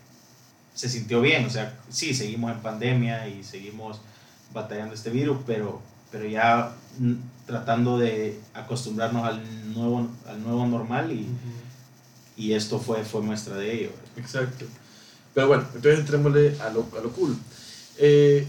[0.73, 4.01] se sintió bien, o sea, sí, seguimos en pandemia y seguimos
[4.53, 6.75] batallando este virus, pero, pero ya
[7.45, 11.27] tratando de acostumbrarnos al nuevo, al nuevo normal y,
[12.37, 13.89] y esto fue, fue muestra de ello.
[14.17, 14.65] Exacto.
[15.33, 17.37] Pero bueno, entonces entrémosle a lo, a lo cool.
[17.97, 18.47] Eh,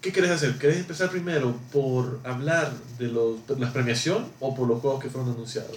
[0.00, 0.58] ¿Qué querés hacer?
[0.58, 5.08] ¿Querés empezar primero por hablar de, los, de la premiación o por los juegos que
[5.08, 5.76] fueron anunciados?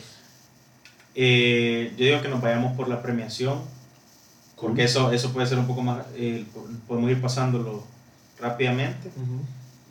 [1.13, 3.61] Eh, yo digo que nos vayamos por la premiación,
[4.59, 6.45] porque eso, eso puede ser un poco más, eh,
[6.87, 7.83] podemos ir pasándolo
[8.39, 9.11] rápidamente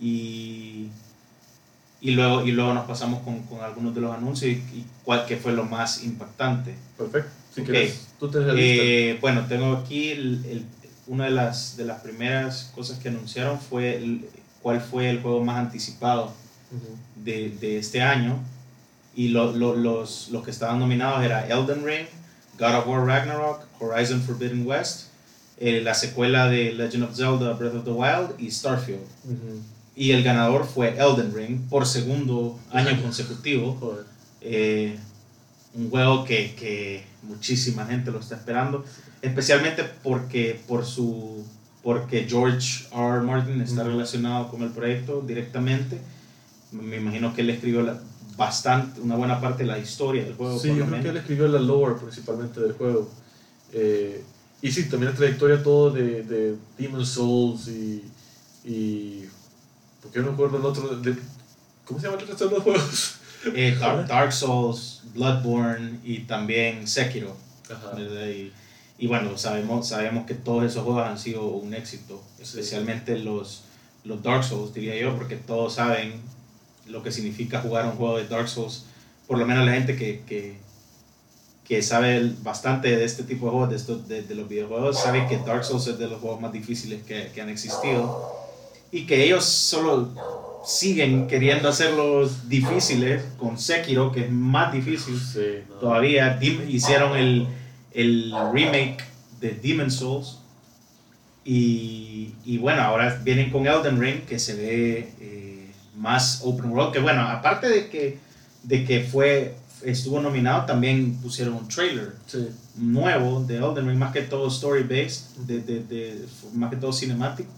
[0.01, 0.89] y,
[2.05, 5.37] y, luego, y luego nos pasamos con, con algunos de los anuncios y, cuál que
[5.38, 6.75] fue lo más impactante.
[6.99, 7.31] Perfecto.
[7.55, 7.69] Si Ok.
[8.21, 8.83] tú tenés la lista.
[8.85, 10.67] Eh, bueno, tengo aquí el, el-
[11.07, 14.27] una de las, de las primeras cosas que anunciaron fue el-
[14.62, 16.25] cuál fue el juego más anticipado
[16.71, 16.97] Ujú.
[17.25, 18.38] de, de este año
[19.14, 22.07] y lo- lo- los, los que estaban nominados era Elden Ring,
[22.59, 25.09] God of War Ragnarok, Horizon Forbidden West,
[25.59, 29.01] eh, la secuela de Legend of Zelda Breath of the Wild y Starfield.
[29.25, 29.62] Ujú.
[29.96, 33.76] Y el ganador fue Elden Ring por segundo año consecutivo.
[33.78, 34.04] Joder.
[34.40, 34.98] Eh,
[35.74, 38.85] un juego que, que muchísima gente lo está esperando,
[39.22, 41.44] especialmente porque, por su,
[41.83, 43.16] porque George R.
[43.18, 43.22] R.
[43.22, 43.90] Martin está Ujú.
[43.90, 45.98] relacionado con el proyecto directamente.
[46.72, 48.00] Me imagino que él escribió la-
[48.37, 50.59] bastante, una buena parte de la historia del juego.
[50.59, 53.09] Sí, yo creo que él escribió la lore principalmente del juego.
[53.72, 54.22] Eh,
[54.61, 58.04] y sí, también la trayectoria todo de, de Demon Souls y,
[58.64, 59.24] y...
[60.05, 60.97] Porque yo no recuerdo el otro...
[60.97, 61.17] de-
[61.85, 63.14] ¿Cómo se llama el resto de los juegos?
[63.55, 67.37] Eh, Dark, Dark Souls, Bloodborne y también Sekiro.
[67.71, 67.99] Ajá.
[68.01, 68.53] Y,
[68.97, 73.64] y bueno, sabemos, sabemos que todos esos juegos han sido un éxito, especialmente los,
[74.05, 76.23] los Dark Souls, diría yo, porque todos saben
[76.87, 78.85] lo que significa jugar un juego de Dark Souls,
[79.27, 80.57] por lo menos la gente que, que,
[81.67, 85.27] que sabe bastante de este tipo de juegos, de, estos, de, de los videojuegos, sabe
[85.27, 88.43] que Dark Souls es de los juegos más difíciles que, que han existido
[88.96, 90.09] y que ellos solo
[90.62, 97.48] siguen queriendo hacerlos difíciles con Sekiro, que es más difícil Sí, todavía hicieron el,
[97.92, 99.02] el remake
[99.40, 100.38] de Demon Souls
[101.44, 106.92] y, y bueno, ahora vienen con Elden Ring que se ve eh, más open world,
[106.92, 108.18] que bueno, aparte de que,
[108.62, 112.48] de que fue, estuvo nominado, también pusieron un trailer Sí.
[112.76, 116.92] nuevo de Elden Ring, más que todo story based, de, de, de- más que todo
[116.92, 117.50] cinemático.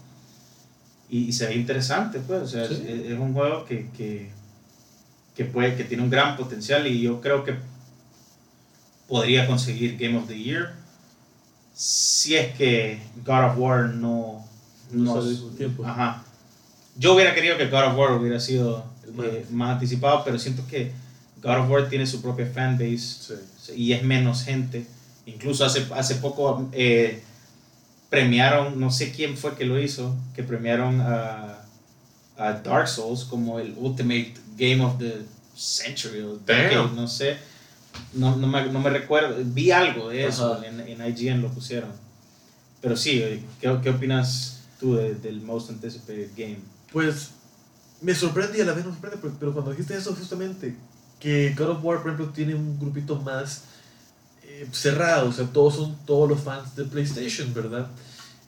[1.09, 2.83] Y, y se ve interesante, pues, o sea, Sí.
[2.87, 4.29] es, es un juego que, que,
[5.35, 7.55] que, puede, que tiene un gran potencial y yo creo que
[9.07, 10.73] podría conseguir Game of the Year
[11.73, 14.45] si es que God of War no...
[14.91, 15.21] No
[15.57, 15.85] tiempo.
[15.85, 16.23] Ajá.
[16.97, 18.83] Yo hubiera querido que God of War hubiera sido
[19.23, 20.91] eh, más anticipado, pero siento que
[21.43, 23.73] God of War tiene su propia fanbase Sí.
[23.75, 24.87] y es menos gente.
[25.25, 27.21] Incluso hace, hace poco eh,
[28.09, 31.59] premiaron, no sé quién fue que lo hizo, que premiaron a,
[32.37, 35.23] a Dark Souls como el Ultimate Game of the
[35.55, 37.37] Century o decade, no sé.
[38.13, 41.89] No, no, me, no me recuerdo, vi algo de eso, en, en IGN lo pusieron.
[42.81, 46.59] Pero sí, ¿qué, qué opinas tú de- del Most Anticipated Game?
[46.93, 47.31] Pues
[48.01, 50.75] me sorprende y a la vez no me sorprende, pero, pero cuando dijiste eso justamente,
[51.19, 53.63] que God of War, por ejemplo, tiene un grupito más
[54.71, 57.87] cerrado, o sea, todos son todos los fans de PlayStation, ¿verdad?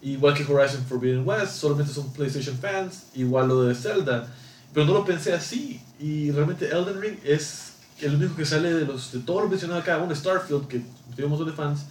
[0.02, 4.28] Igual que Horizon Forbidden West, solamente son PlayStation fans, igual lo de Zelda,
[4.74, 8.86] pero no lo pensé así, y realmente Elden Ring es el único que sale de,
[8.86, 10.82] los, de todos los mencionados acá, un Starfield, que
[11.16, 11.82] tiene un de fans,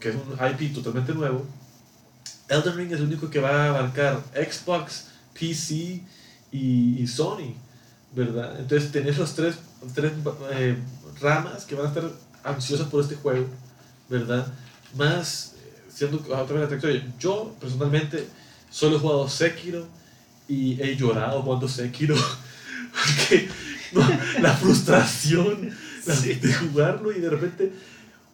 [0.00, 1.46] que es un IP totalmente nuevo,
[2.48, 6.02] Elden Ring es el único que va a abarcar Xbox, PC
[6.50, 7.54] y, Sony,
[8.12, 8.58] ¿verdad?
[8.58, 9.56] Entonces tenés los tres,
[9.94, 10.12] tres
[10.52, 10.76] eh,
[11.20, 12.10] ramas que van a estar
[12.44, 13.46] ansiosas por este juego,
[14.08, 14.46] ¿verdad?
[14.96, 18.26] Más, eh, siendo otra vez la trayectoria, yo personalmente
[18.70, 19.86] solo he jugado Sekiro
[20.48, 22.16] y he llorado jugando Sekiro,
[22.92, 23.48] porque
[23.92, 24.02] no,
[24.40, 25.70] la frustración
[26.06, 27.72] la- de jugarlo y de repente,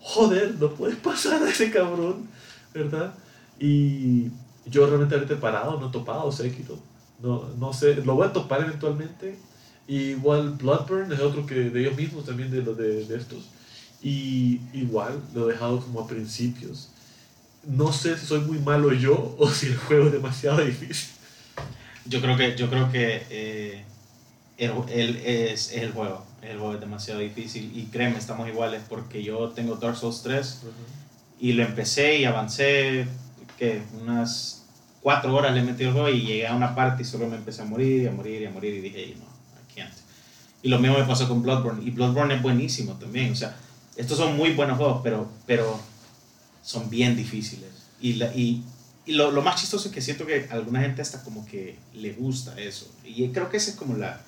[0.01, 2.29] joder, no puedes pasar a ese cabrón,
[2.73, 3.15] ¿verdad?
[3.59, 4.29] Y
[4.67, 6.79] yo realmente ahorita he parado, no he topado Sekiro.
[7.23, 9.39] No, no sé, lo voy a topar eventualmente.
[9.89, 13.49] Y igual Bloodburn es otro que de ellos mismos también de, los de, de estos.
[14.03, 16.91] Y igual lo he dejado como a principios.
[17.67, 21.09] No sé si soy muy malo yo o si el juego es demasiado difícil.
[22.05, 23.85] Yo creo que, yo creo que eh,
[24.59, 26.25] el, el- es, es el juego.
[26.43, 27.73] El juego es demasiado difícil.
[27.77, 30.61] Y créeme, estamos iguales porque yo tengo Dark Souls 3
[31.41, 33.07] y lo empecé y avancé
[33.59, 34.63] que unas
[35.03, 37.63] cuatro horas le metí el juego y llegué a una parte y solo me empecé
[37.63, 39.93] a morir y a morir y a morir y dije, "Ey, no, I can't.
[40.63, 41.83] Y lo mismo me pasó con Bloodborne.
[41.85, 43.33] Y Bloodborne es buenísimo también.
[43.33, 43.57] O sea,
[43.97, 45.81] estos son muy buenos juegos, pero, pero
[46.63, 47.71] son bien difíciles.
[48.01, 48.63] Y, la- y
[49.07, 51.77] y lo, lo, más chistoso es que siento que a alguna gente hasta como que
[51.95, 52.91] le gusta eso.
[53.05, 54.21] Y creo que ese es como la,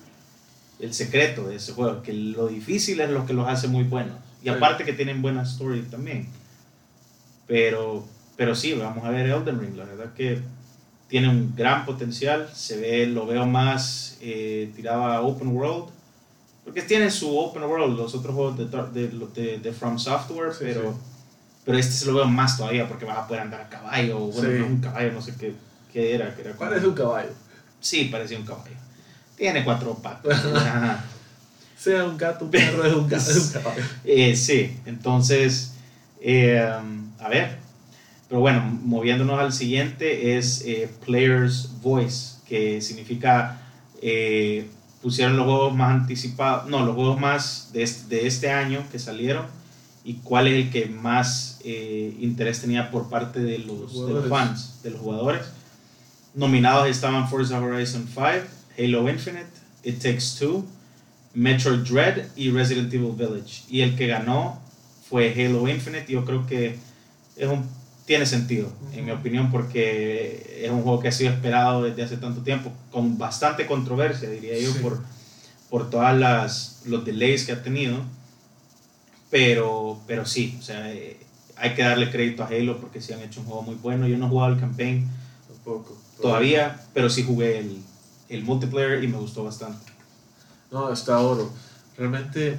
[0.79, 4.15] el secreto de ese juego, que lo difícil es lo que los hace muy buenos.
[4.41, 6.29] Y aparte que tienen buena story también.
[7.45, 9.75] Pero, pero sí, vamos a ver Elden Ring.
[9.75, 10.39] La verdad que
[11.09, 12.49] tiene un gran potencial.
[12.53, 15.89] Se ve, lo veo más eh, tirado a open world.
[16.63, 18.65] Porque tiene su open world los otros juegos de,
[19.35, 20.95] de, de, From Software, pero
[21.69, 24.17] pero este se lo veo más todavía porque vas a poder andar a caballo.
[24.19, 25.53] Bueno, no un caballo, no sé qué,
[25.93, 26.35] qué era.
[26.35, 27.29] Que era Parece un caballo.
[27.79, 28.75] Sí, parecía un caballo.
[29.35, 30.41] Tiene cuatro patas.
[31.77, 33.83] sea un gato, un perro, es un, gato, es un caballo.
[34.03, 35.73] Eh, sí, entonces,
[36.21, 37.57] eh, a ver.
[38.27, 43.61] Pero bueno, moviéndonos al siguiente es eh, Player's Voice, que significa
[45.01, 49.45] pusieron los juegos más anticipados, no, los juegos más de de este año que salieron
[50.03, 53.93] y cuál es el que más eh, interés tenía por parte de los,
[54.29, 55.41] fans, de los jugadores.
[56.33, 58.23] Nominados estaban Forza Horizon 5,
[58.77, 59.49] Halo Infinite,
[59.83, 60.65] It Takes Two,
[61.33, 63.63] Metroid Dread y Resident Evil Village.
[63.69, 64.59] Y el que ganó
[65.07, 66.11] fue Halo Infinite.
[66.11, 66.77] Yo creo que
[67.35, 67.67] es un,
[68.09, 72.17] tiene sentido, en mi opinión, porque es un juego que ha sido esperado desde hace
[72.17, 74.99] tanto tiempo, con bastante controversia, diría yo, por,
[75.69, 78.01] por todas los delays que ha tenido
[79.29, 81.17] pero, pero sí, o sea, eh,
[81.55, 84.07] hay que darle crédito a Halo porque sí han hecho un juego muy bueno.
[84.07, 85.07] Yo no he jugado el campaign
[85.47, 87.81] tampoco todavía, pero sí jugué el,
[88.29, 89.91] el multiplayer y me gustó bastante.
[90.71, 91.51] No, está oro.
[91.97, 92.57] Realmente,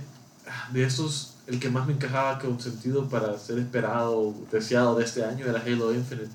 [0.72, 5.24] de esos, el que más me encajaba con sentido para ser esperado, deseado de este
[5.24, 6.30] año era Halo Infinite.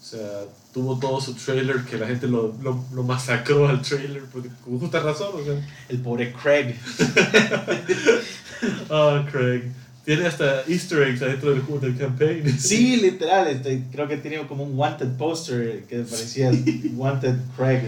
[0.00, 4.22] O sea, tuvo todo su trailer que la gente lo, lo, lo masacró al trailer,
[4.32, 5.30] porque, con justa razón.
[5.34, 5.54] O sea.
[5.88, 6.76] El pobre Craig.
[8.88, 9.72] oh, Craig.
[10.04, 12.56] Tiene hasta easter eggs adentro del, del campaign.
[12.58, 13.48] Sí, literal.
[13.48, 16.52] Este, creo que tenía como un wanted poster que parecía
[16.96, 17.80] wanted Craig.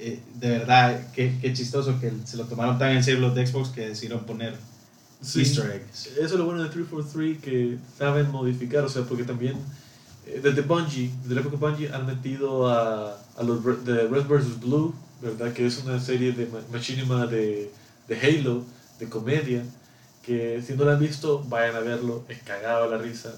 [0.00, 3.44] Eh, de verdad, qué, qué, chistoso que se lo tomaron tan en serio los de
[3.44, 4.54] Xbox que decidieron poner
[5.20, 6.06] easter eggs.
[6.06, 9.56] Eso es lo bueno de 343 que saben modificar, o sea, porque también
[10.26, 14.60] eh, desde Bungie, desde la época Bungie han metido a, a los de Red vs.
[14.60, 15.52] Blue, ¿verdad?
[15.52, 17.70] Que es una serie de machinima de,
[18.06, 18.64] de Halo,
[18.98, 19.64] de comedia
[20.28, 23.32] que si no la han visto, vayan a verlo, es cagado la risa,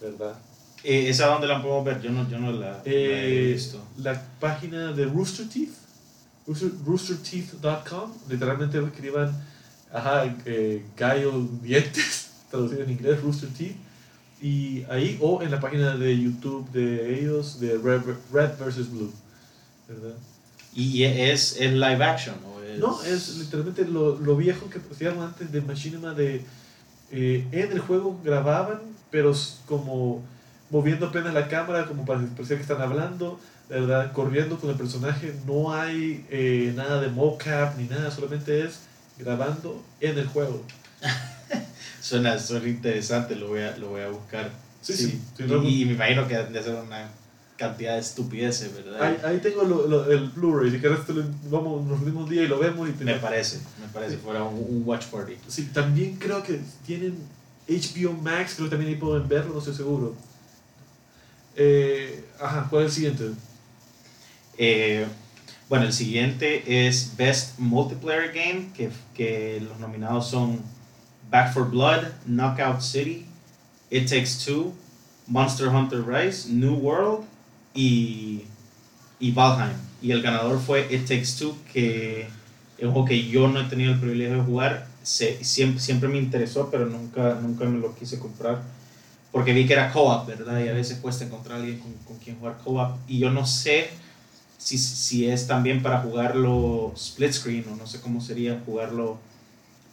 [0.00, 0.36] ¿verdad?
[0.84, 2.00] Eh, ¿Esa dónde la podemos ver?
[2.00, 3.82] Yo no, yo no la, he eh, visto.
[3.98, 5.74] La página de Rooster Teeth,
[6.46, 9.32] roosterteeth.com, literalmente escriban,
[9.92, 13.76] ajá, eh, gallo dientes, traducido en inglés, Rooster Teeth,
[14.42, 18.90] y ahí, o en la página de YouTube de ellos, de Red, Red vs.
[18.90, 19.12] Blue,
[19.88, 20.14] ¿verdad?
[20.74, 22.36] ¿Y es, es live action?
[22.78, 26.42] No, es literalmente lo, lo viejo que hacían antes de Machinima de...
[27.12, 28.78] Eh, en el juego grababan,
[29.10, 29.32] pero
[29.66, 30.22] como
[30.70, 34.12] moviendo apenas la cámara, como para parecer que están hablando, ¿verdad?
[34.12, 38.78] Corriendo con el personaje, no hay eh, nada de mocap ni nada, solamente es
[39.20, 40.62] grabando en el juego.
[42.00, 44.50] suena, suena interesante, lo voy a, lo voy a buscar.
[44.82, 45.20] Sí, sí.
[45.38, 47.10] y, me imagino que de ser una
[47.56, 49.02] cantidad de estupideces, ¿verdad?
[49.02, 51.00] Ahí, ahí tengo lo, lo, el Blu-ray, si quieres
[51.50, 52.88] vamos, nos reunimos un día y lo vemos.
[52.88, 55.36] Y me parece, me parece, fuera un, watch party.
[55.46, 57.18] Sí, también creo que tienen
[57.68, 60.14] HBO Max, creo que también ahí pueden verlo, no estoy seguro.
[61.54, 63.24] Eh, ajá, ¿cuál es el siguiente?
[64.56, 65.06] Eh,
[65.70, 70.60] bueno, el siguiente es Best Multiplayer Game, que, que los nominados son
[71.30, 73.24] Back for Blood, Knockout City,
[73.88, 74.74] It Takes Two,
[75.28, 77.24] Monster Hunter Rise, New World
[77.72, 78.42] y,
[79.20, 79.76] y Valheim.
[80.02, 82.22] Y el ganador fue It Takes Two, que
[82.76, 84.88] es un juego que yo no he tenido el privilegio de jugar.
[85.04, 88.60] Se, siempre, siempre me interesó, pero nunca, nunca me lo quise comprar.
[89.30, 90.64] Porque vi que era co-op, ¿verdad?
[90.64, 92.96] Y a veces cuesta encontrar a alguien con, con quien jugar co-op.
[93.06, 93.88] Y yo no sé
[94.60, 99.18] si, si es también para jugarlo split screen o no sé cómo sería jugarlo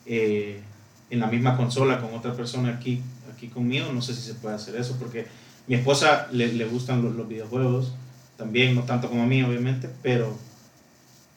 [0.06, 0.62] eh,
[1.10, 3.02] en la misma consola con otra persona aquí,
[3.34, 3.94] aquí conmigo.
[3.94, 5.26] No sé si se puede hacer eso porque
[5.68, 7.94] mi esposa le, le gustan los, videojuegos,
[8.36, 10.38] también, no tanto como a mí, obviamente, pero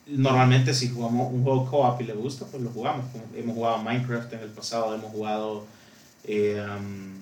[0.07, 3.05] normalmente si jugamos un juego co-op y le gusta, pues lo jugamos.
[3.33, 5.65] Hemos jugado Minecraft en el pasado, hemos jugado
[6.25, 7.20] eh, um,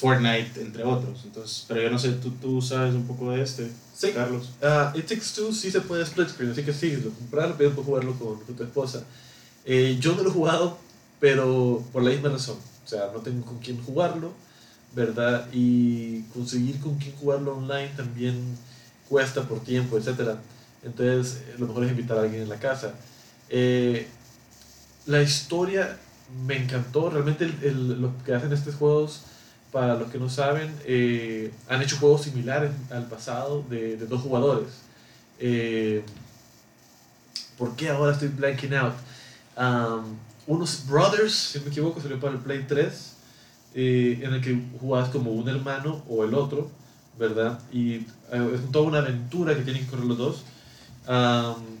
[0.00, 1.22] Fortnite, entre otros.
[1.24, 4.12] Entonces, pero yo no sé, ¿tú, tú sabes un poco de este, sí.
[4.12, 4.50] Carlos?
[4.62, 7.74] Uh, It Takes Two sí se puede split screen, así que sí, lo comprarlo, puedes
[7.74, 9.04] jugarlo con, con, tu esposa.
[9.64, 10.78] Eh, yo no lo he jugado,
[11.18, 12.56] pero por la misma razón.
[12.84, 14.32] O sea, no tengo con quién jugarlo
[14.94, 15.48] ¿verdad?
[15.52, 18.56] Y conseguir con quién jugarlo online también
[19.08, 20.36] cuesta por tiempo, etc.
[20.82, 22.94] Entonces, lo mejor es invitar a alguien en la casa.
[23.48, 24.06] Eh,
[25.06, 25.98] la historia
[26.46, 29.22] me encantó, realmente el, lo que hacen estos juegos
[29.72, 34.68] para los que no saben, eh, han hecho juegos similares al pasado de, dos jugadores.
[35.38, 36.02] Eh,
[37.56, 38.94] ¿Por qué ahora estoy blanking out?
[39.56, 40.16] Um,
[40.46, 43.16] unos Brothers, si no me equivoco, salió para el Play 3,
[43.74, 46.70] eh, en el que jugabas como un hermano o el otro,
[47.18, 47.60] ¿verdad?
[47.72, 50.44] Y es toda una aventura que tienen que correr los dos.
[51.08, 51.78] Um,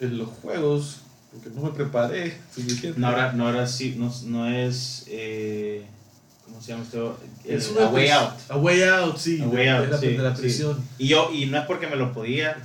[0.00, 0.98] En los juegos,
[1.32, 2.98] porque no me preparé suficiente.
[3.00, 5.04] No, ahora, no, ahora sí, no, no es.
[5.08, 5.86] Eh,
[6.44, 7.18] ¿Cómo se llama esto?
[7.44, 8.32] Eh, Es A una Way pris- Out.
[8.50, 9.40] A Way Out, sí.
[9.40, 10.42] A de- Way Out, de la, sí, de la sí.
[10.42, 10.78] prisión.
[10.98, 12.56] Y yo, y no es porque me lo podía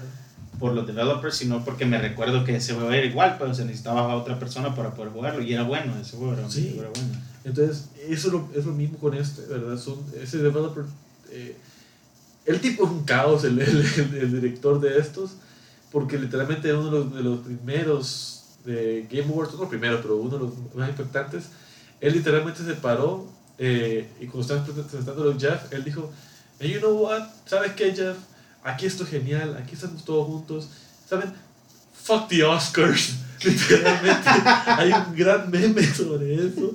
[0.60, 4.12] por los developers, sino porque me recuerdo que ese juego era igual, pero se necesitaba
[4.12, 5.42] a otra persona para poder jugarlo.
[5.42, 6.76] Y era bueno, ese juego era, Sí.
[6.78, 7.10] era bueno.
[7.44, 9.76] Entonces, eso es lo, es lo mismo con este, ¿verdad?
[9.80, 10.84] Son, ese developer,
[11.32, 11.56] eh,
[12.46, 15.32] el tipo es un caos, el, el, el- el director de estos,
[15.92, 20.02] porque literalmente era uno de los, de los primeros de Game Awards, no los primeros,
[20.02, 21.46] pero uno de los más importantes.
[22.00, 23.28] Él literalmente se paró
[23.58, 26.12] eh, y cuando estaban presentándolo a Jeff, él dijo,
[26.60, 27.28] "And you know what?
[27.46, 28.18] ¿Sabes qué, Jeff?
[28.64, 30.70] Aquí esto es genial, aquí estamos todos juntos.
[31.08, 31.34] ¿Saben?
[32.04, 33.16] Fuck the Oscars.
[33.44, 34.30] Literalmente,
[34.68, 36.74] hay un gran meme sobre eso,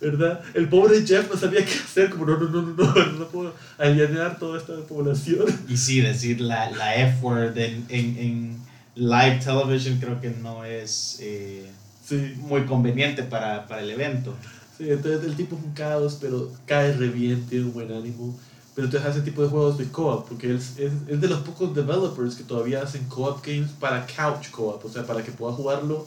[0.00, 0.40] ¿verdad?
[0.54, 3.54] El pobre Jeff no sabía qué hacer, como no, no, no, no, no, no puedo
[3.78, 5.44] alienar toda esta población.
[5.68, 8.56] Y sí, decir la, la F-word en, en, en
[8.94, 11.70] live television creo que no es eh,
[12.08, 14.34] Sí, muy conveniente para, para el evento.
[14.78, 18.38] sí, entonces el tipo es un caos, pero cae re bien, tiene un buen ánimo.
[18.76, 21.74] Pero entonces hace tipo de juegos de co-op, porque es, es, es de los pocos
[21.74, 26.06] developers que todavía hacen co-op games para couch co-op, o sea, para que pueda jugarlo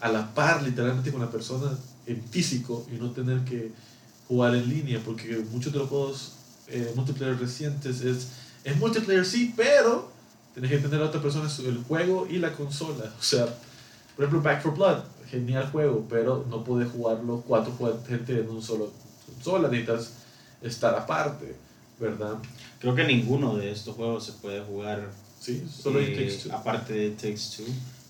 [0.00, 3.72] a la par literalmente con la persona en físico y no tener que
[4.28, 6.32] jugar en línea, porque muchos de los juegos
[6.68, 8.28] eh, multiplayer recientes es,
[8.64, 10.10] es multiplayer sí, pero
[10.54, 13.12] tenés que tener a otra persona el juego y la consola.
[13.18, 13.46] O sea,
[14.14, 14.98] por ejemplo, Back for Blood,
[15.30, 17.72] genial juego, pero no puedes jugarlo cuatro
[18.06, 18.92] gente en un solo
[19.26, 20.12] consola, necesitas
[20.62, 21.56] estar aparte,
[22.00, 22.34] ¿verdad?
[22.80, 26.52] Creo que ninguno de estos juegos se puede jugar Sí, solo eh, Takes Two.
[26.56, 27.66] aparte de Takes Two.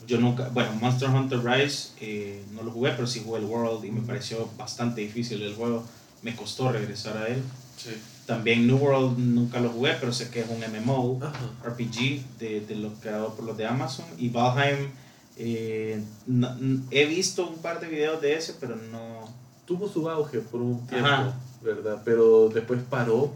[0.06, 3.84] Yo nunca, bueno, Monster Hunter Rise eh, no lo jugué, pero sí jugué el World
[3.84, 5.84] y me pareció bastante difícil el juego.
[6.22, 7.42] Me costó regresar a él.
[7.76, 7.90] Sí.
[8.26, 11.32] También New World nunca lo jugué, pero sé que es un MMO, Ajá.
[11.68, 14.04] RPG, de, de los creados por los de Amazon.
[14.18, 14.88] Y Valheim,
[15.36, 16.56] eh, no-
[16.90, 19.28] he visto un par de videos de ese, pero no...
[19.66, 21.34] tuvo su auge por un tiempo, Ajá.
[21.62, 22.02] ¿verdad?
[22.04, 23.32] Pero después paró.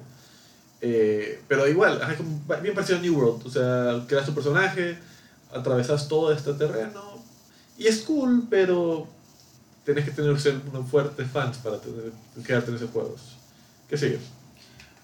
[0.87, 3.47] Eh, pero igual, como bien parecido a New World.
[3.47, 4.99] O sea, creas tu personaje,
[5.51, 7.25] atravesas todo este terreno.
[7.79, 9.09] Y es cool, pero
[9.87, 12.13] tenés que tener ser unos fuertes fans para tener,
[12.47, 13.39] quedarte en esos juegos.
[13.89, 14.19] ¿Qué sigue?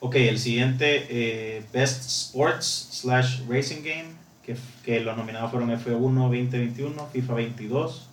[0.00, 4.10] Ok, el siguiente, eh, Best Sports slash Racing Game,
[4.42, 8.06] que, que los nominados fueron F1 2021, FIFA 22,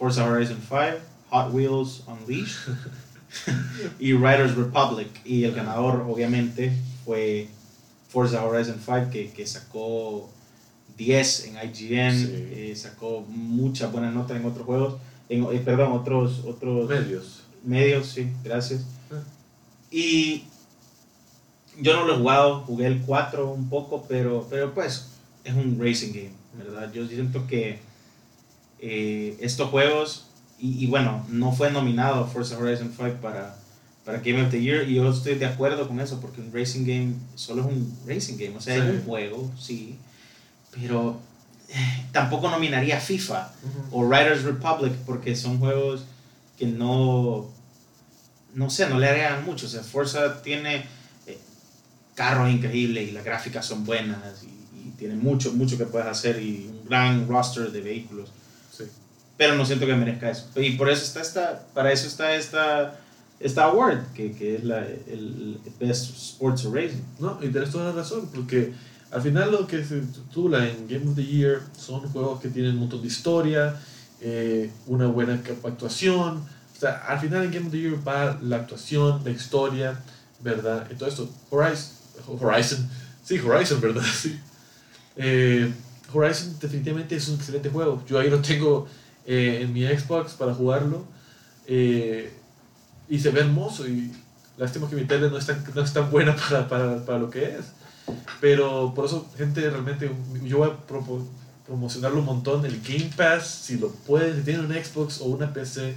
[0.00, 0.98] Forza Horizon 5,
[1.30, 2.74] Hot Wheels Unleashed
[4.00, 5.08] y Riders Republic.
[5.24, 6.72] Y el ganador, obviamente,
[7.04, 7.48] fue
[8.08, 10.28] Forza Horizon 5, que, que sacó
[10.96, 12.32] 10 en IGN, Sí.
[12.32, 14.94] eh, sacó muchas buenas notas en otros juegos,
[15.28, 17.42] en, eh, perdón, otros, otros Medios.
[17.64, 18.82] medios, sí, gracias.
[19.10, 19.20] Ah.
[19.90, 20.44] Y
[21.80, 25.08] yo no lo he jugado, jugué el 4 un poco, pero, pero pues
[25.42, 26.92] es un racing game, ¿verdad?
[26.92, 27.80] Yo siento que
[28.78, 30.26] eh, estos juegos,
[30.58, 33.56] y, y bueno, no fue nominado Forza Horizon 5 para,
[34.04, 36.84] para Game of the Year, y yo estoy de acuerdo con eso, porque un racing
[36.84, 38.80] game solo es un racing game, o sea, Sí.
[38.82, 39.96] es un juego, sí,
[40.72, 41.18] pero
[41.70, 43.50] eh, tampoco nominaría FIFA
[43.90, 46.04] o Riders Republic porque son juegos
[46.58, 47.50] que no
[48.54, 49.66] no sé, no le agregan mucho.
[49.66, 50.84] O sea, Forza tiene
[51.26, 51.38] eh,
[52.14, 56.40] carros increíbles y las gráficas son buenas y, y tiene mucho, mucho que puedes hacer
[56.40, 58.28] y un gran roster de vehículos.
[58.70, 58.84] Sí.
[59.36, 60.48] Pero no siento que merezca eso.
[60.54, 63.00] Y por eso está esta, para eso está esta,
[63.44, 67.02] esta award, que, que es la, el, Best Sports Racing.
[67.18, 68.72] No, y tienes toda la razón, porque
[69.10, 72.72] al final lo que se titula en Game of the Year son juegos que tienen
[72.72, 73.76] un montón de historia,
[74.22, 76.38] eh, una buena actuación.
[76.38, 80.00] O sea, al final en Game of the Year va la actuación, la historia,
[80.40, 80.88] ¿verdad?
[80.90, 81.28] Y todo esto.
[81.50, 81.90] Horizon,
[82.40, 82.88] Horizon,
[83.22, 84.04] sí, Horizon, ¿verdad?
[84.22, 84.40] Sí.
[85.16, 85.70] Eh,
[86.14, 88.02] Horizon definitivamente es un excelente juego.
[88.08, 88.88] Yo ahí lo tengo
[89.26, 91.04] eh, en mi Xbox para jugarlo.
[91.66, 92.32] eh,
[93.08, 94.12] y se ve hermoso y
[94.56, 97.30] lástima que mi tele no es tan, no es tan buena para, para, para lo
[97.30, 97.66] que es.
[98.40, 100.10] Pero por eso, gente, realmente
[100.44, 101.26] yo voy a propo-
[101.66, 102.64] promocionarlo un montón.
[102.66, 105.94] El Game Pass, si lo pueden, si tienen un Xbox o una PC,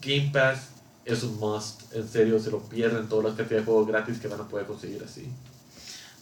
[0.00, 0.68] Game Pass
[1.04, 1.94] es un must.
[1.94, 4.66] En serio, se lo pierden todas las cantidades de juegos gratis que van a poder
[4.66, 5.28] conseguir así.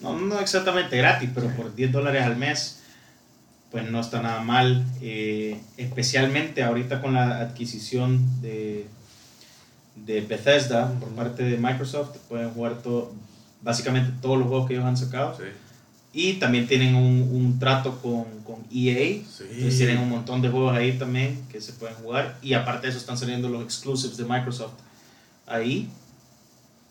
[0.01, 2.77] No, no exactamente gratis, pero por 10 dólares al mes
[3.69, 8.85] pues no está nada mal, eh, especialmente ahorita con la adquisición de,
[9.95, 13.11] de Bethesda por parte de Microsoft, pueden jugar todo,
[13.61, 15.37] básicamente todos los juegos que ellos han sacado.
[16.13, 19.21] Y también tienen un, un trato con, con EA.
[19.39, 22.37] Entonces tienen un montón de juegos ahí también que se pueden jugar.
[22.41, 24.73] Y aparte de eso están saliendo los exclusives de Microsoft
[25.47, 25.89] ahí.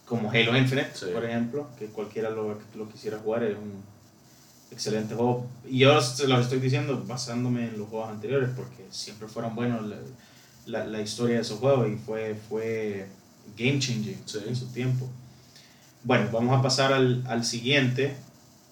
[0.06, 1.68] Como Halo Infinite, por ejemplo.
[1.78, 3.44] Que cualquiera lo, lo quisiera jugar.
[3.44, 3.82] Es un
[4.70, 5.46] excelente juego.
[5.68, 8.48] Y yo se lo estoy diciendo basándome en los juegos anteriores.
[8.56, 9.86] Porque siempre fueron buenos
[10.66, 11.88] la, la, historia de esos juegos.
[11.88, 13.06] Y fue, fue
[13.56, 15.08] game changing en su tiempo.
[16.04, 18.14] Bueno, vamos a pasar al, al siguiente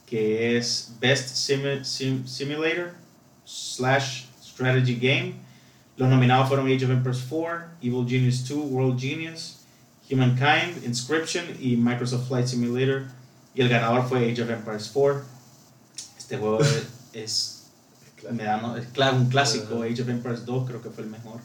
[0.09, 2.95] que es Best Simulator
[3.45, 5.35] slash Strategy Game.
[5.97, 9.59] Los nominados fueron Age of Empires 4, Evil Genius 2, World Genius,
[10.11, 13.07] Humankind, Inscription y Microsoft Flight Simulator.
[13.55, 15.23] Y el ganador fue Age of Empires 4.
[16.17, 16.61] Este juego
[17.13, 17.67] es,
[18.31, 19.83] me da, es un clásico.
[19.83, 21.41] Age of Empires 2 creo que fue el mejor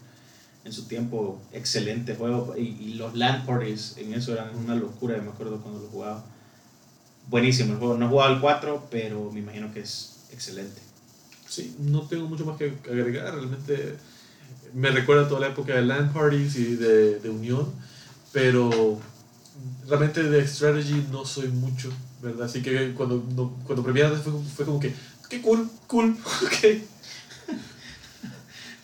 [0.66, 1.42] en su tiempo.
[1.52, 2.56] Excelente juego.
[2.58, 5.20] Y, los land parties en eso eran una locura.
[5.22, 6.24] Me acuerdo cuando lo jugaba
[7.30, 7.98] buenísimo el juego.
[7.98, 10.82] No he jugado al 4, pero me imagino que es excelente.
[11.48, 13.34] Sí, no tengo mucho más que agregar.
[13.36, 13.98] Realmente
[14.74, 17.72] me recuerda toda la época de LAN parties y de, de unión,
[18.32, 19.00] pero
[19.88, 21.92] realmente de strategy no soy mucho,
[22.22, 22.46] ¿verdad?
[22.46, 23.22] Así que cuando,
[23.66, 24.94] cuando premiaron fue, fue, como que,
[25.30, 26.93] qué cool, cool, ok.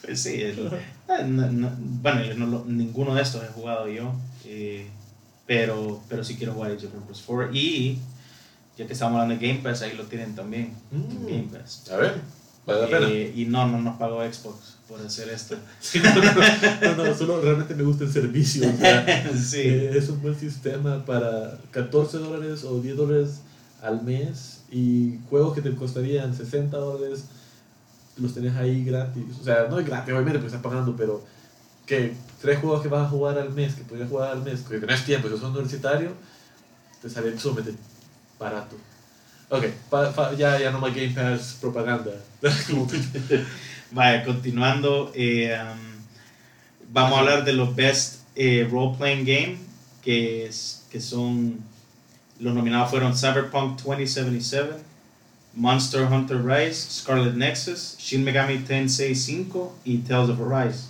[0.02, 0.42] Pues sí,
[1.08, 4.14] ah, bueno, no, ninguno de estos he jugado yo,
[4.46, 4.88] eh,
[5.46, 8.00] pero, pero sí quiero jugar Age of Empires 4 y
[8.78, 10.74] ya que estamos hablando de Game Pass, ahí lo tienen también.
[10.92, 11.26] Mm.
[11.26, 11.84] Game Pass.
[11.92, 12.14] A ver,
[12.66, 13.08] vale la pena.
[13.10, 15.58] Eh, y no, no nos pagó Xbox por hacer esto.
[16.96, 18.64] no, no, solo realmente me gusta el servicio.
[19.38, 19.62] sí.
[19.62, 23.42] Eh, es un buen sistema para 14 dólares o 10 dólares
[23.82, 27.26] al mes y juegos que te costarían 60 dólares
[28.20, 29.24] los tenés ahí gratis.
[29.40, 31.24] O sea, no es gratis, obviamente, porque estás pagando, pero
[31.86, 34.78] que tres juegos que vas a jugar al mes, que podrías jugar al mes, que
[34.78, 36.14] tenés tiempo, y sos universitario,
[37.02, 37.74] te salen sumamente
[38.38, 38.76] barato.
[39.50, 39.66] Ok,
[40.38, 42.12] ya, ya no más Game Pass propaganda.
[43.92, 49.58] Vaya, continuando, eh, um, vamos a hablar de los best eh, role-playing game,
[50.04, 51.58] que, es, que son,
[52.40, 54.76] los nominados fueron Cyberpunk 2077,
[55.56, 60.90] Monster Hunter Rise, Scarlet Nexus, Shin Megami Tensei 5 y Tales of Arise.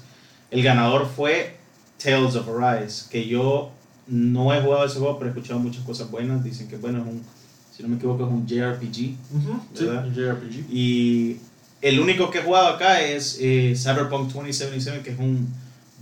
[0.51, 1.57] El ganador fue
[2.01, 3.71] Tales of Arise, que yo
[4.07, 6.43] no he jugado ese juego, pero he escuchado muchas cosas buenas.
[6.43, 7.23] Dicen que bueno, es un
[7.79, 9.15] si no me equivoco, es un JRPG.
[9.31, 10.69] un JRPG.
[10.69, 11.37] Y
[11.81, 15.47] el único que he jugado acá es eh, Cyberpunk 2077, que es un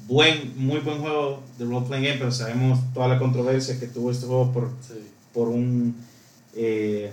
[0.08, 4.26] buen, muy buen juego de role-playing game, pero sabemos toda la controversia que tuvo este
[4.26, 4.72] juego por,
[5.36, 5.96] por un
[6.56, 7.12] eh,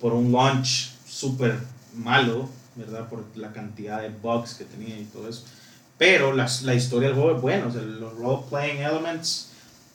[0.00, 1.58] por un launch súper
[1.94, 3.08] malo, ¿verdad?
[3.08, 5.44] Por la cantidad de bugs que tenía y todo eso.
[5.98, 9.50] Pero la, la historia del juego es buena, o sea, los role-playing elements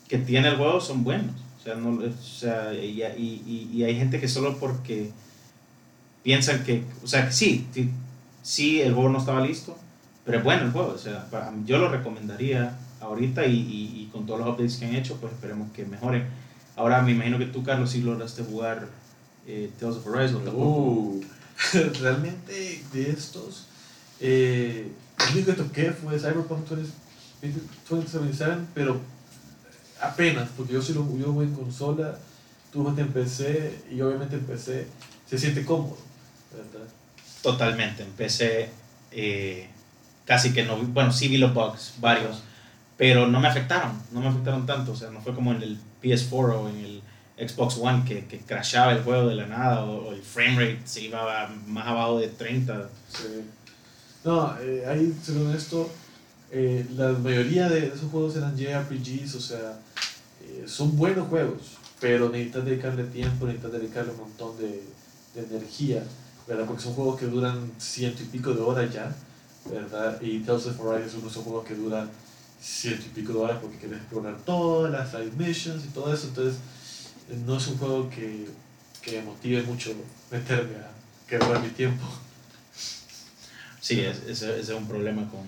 [0.07, 1.33] que tiene el juego son buenos.
[1.59, 5.11] O sea, no, o sea y, y, y, hay gente que solo porque
[6.21, 7.67] piensan que, o sea, que sí,
[8.43, 9.75] sí, el juego no estaba listo,
[10.25, 11.27] pero es bueno el juego, o sea,
[11.65, 15.71] yo lo recomendaría ahorita y, y, con todos los updates que han hecho, pues esperemos
[15.71, 16.25] que mejoren.
[16.75, 18.87] Ahora me imagino que tú, Carlos, sí lograste jugar
[19.47, 20.35] eh, Tales of Arise.
[20.35, 21.21] Uh,
[22.01, 23.67] realmente de estos,
[24.19, 28.99] eh, el único que toqué fue Cyberpunk 2077, pero
[30.01, 32.17] apenas, porque yo, sí lo, yo en consola,
[32.71, 34.87] tú en PC y obviamente en PC
[35.29, 35.97] se siente cómodo,
[36.51, 36.87] ¿verdad?
[37.41, 38.69] Totalmente, en PC
[39.11, 39.69] eh,
[40.25, 42.43] casi que no, bueno, sí vi los bugs, varios,
[42.97, 45.79] pero no me afectaron, no me afectaron tanto, o sea, no fue como en el
[46.03, 47.01] PS4 o en el
[47.38, 51.01] Xbox One que, que crashaba el juego de la nada o, el frame rate se
[51.01, 52.89] iba más abajo de 30.
[53.09, 53.43] Sí.
[54.23, 55.89] No, eh, ahí, según esto,
[56.51, 59.79] eh, la mayoría de esos juegos eran JRPGs, o sea,
[60.41, 64.83] eh, son buenos juegos, pero necesitas dedicarle tiempo, necesitas dedicarle un montón de,
[65.36, 66.03] de, energía,
[66.47, 66.65] ¿verdad?
[66.65, 69.13] Porque son juegos que duran ciento y pico de horas ya,
[69.69, 70.19] ¿verdad?
[70.21, 72.09] Y Tales of Arise es uno de esos juegos que duran
[72.61, 76.27] ciento y pico de horas porque quieres explorar todas las side missions y todo eso,
[76.27, 76.55] entonces
[77.45, 78.47] no es un juego que,
[79.01, 79.93] que me motive mucho
[80.32, 80.91] meterme a
[81.28, 82.05] quebrar mi tiempo.
[83.80, 85.41] Sí, ese es, es, un problema con,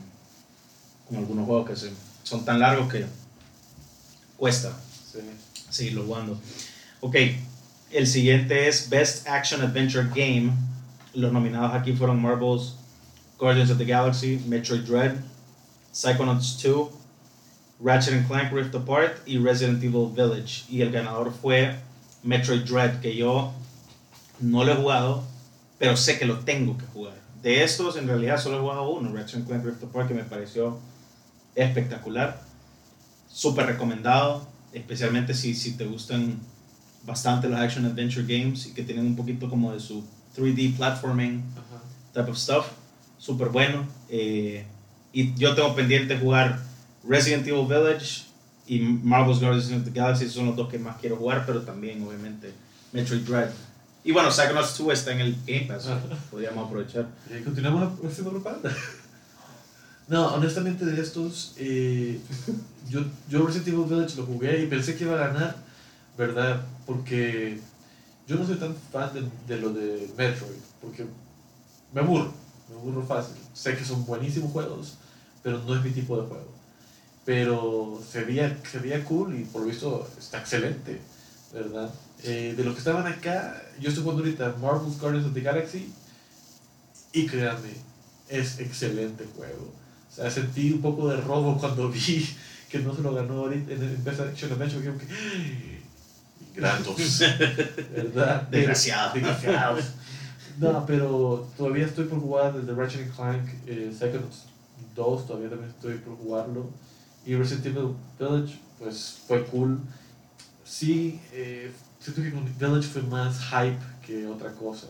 [1.08, 1.92] con algunos juegos que
[2.24, 3.06] son tan largos que
[4.38, 4.78] cuesta
[5.12, 5.20] sí.
[5.70, 6.40] seguirlo jugando.
[7.02, 7.16] Ok,
[7.92, 10.52] el siguiente es Best Action Adventure Game.
[11.14, 12.76] Los nominados aquí fueron Marvel's
[13.40, 15.16] Guardians of the Galaxy, Metroid Dread,
[15.92, 16.90] Psychonauts 2,
[17.80, 20.66] Ratchet Clank Rift Apart y Resident Evil Village.
[20.70, 21.76] Y el ganador fue
[22.24, 23.54] Metroid Dread, que yo
[24.40, 25.24] no lo he jugado,
[25.78, 27.16] pero sé que lo tengo que jugar.
[27.42, 30.80] De estos, en realidad, solo he jugado uno, Ratchet Clank Rift Apart, que me pareció
[31.56, 32.42] espectacular.
[33.32, 36.40] Súper recomendado, especialmente si, si te gustan
[37.06, 40.04] bastante los action adventure games y que tienen un poquito como de su
[40.36, 41.44] 3D platforming
[42.14, 42.66] type of stuff.
[43.18, 43.86] Súper bueno.
[44.10, 44.66] Eh,
[45.14, 46.60] y yo tengo pendiente jugar
[47.08, 48.26] Resident Evil Village
[48.68, 50.30] y Marvel's Guardians of the Galaxy.
[50.30, 52.52] Son los dos que más quiero jugar, pero también, obviamente,
[52.92, 53.50] Metroid Dread.
[54.04, 55.90] Y bueno, Psychonauts 2 está en el Game Pass.
[56.32, 57.08] Podríamos aprovechar.
[57.30, 58.76] Y continuamos haciendo propaganda.
[60.10, 62.18] No, honestamente de estos, eh,
[62.90, 65.58] yo, yo Resident Evil Village lo jugué y pensé que iba a ganar,
[66.18, 66.62] ¿verdad?
[66.86, 67.60] Porque
[68.26, 71.06] yo no soy tan fan de, de lo de Metroid, porque
[71.94, 72.34] me aburro,
[72.70, 73.36] me aburro fácil.
[73.54, 74.94] Sé que son buenísimos juegos,
[75.44, 76.57] pero no es mi tipo de juego.
[77.28, 80.98] Pero se veía, se veía cool y por lo visto está excelente,
[81.54, 81.94] ¿verdad?
[82.24, 85.92] Eh, de los que estaban acá, yo estoy jugando ahorita Marvel's Guardians of the Galaxy
[87.12, 87.74] y créanme,
[88.30, 89.74] es excelente juego.
[90.10, 92.26] O sea, sentí un poco de robo cuando vi
[92.70, 94.98] que no se lo ganó ahorita en el Best Action Adventure.
[94.98, 95.82] Que,
[96.56, 96.96] gratos,
[97.94, 98.44] ¿verdad?
[98.52, 99.16] Desgraciados.
[99.16, 99.84] Desgraciados.
[100.60, 104.24] No, pero todavía estoy por jugar desde Ratchet Clank eh, Second
[104.96, 106.87] 2, todavía también estoy por jugarlo.
[107.28, 109.80] Y Resident Evil Village, pues fue cool.
[110.64, 111.70] Sí, eh,
[112.00, 114.88] siento que con Village fue más hype que otra cosa.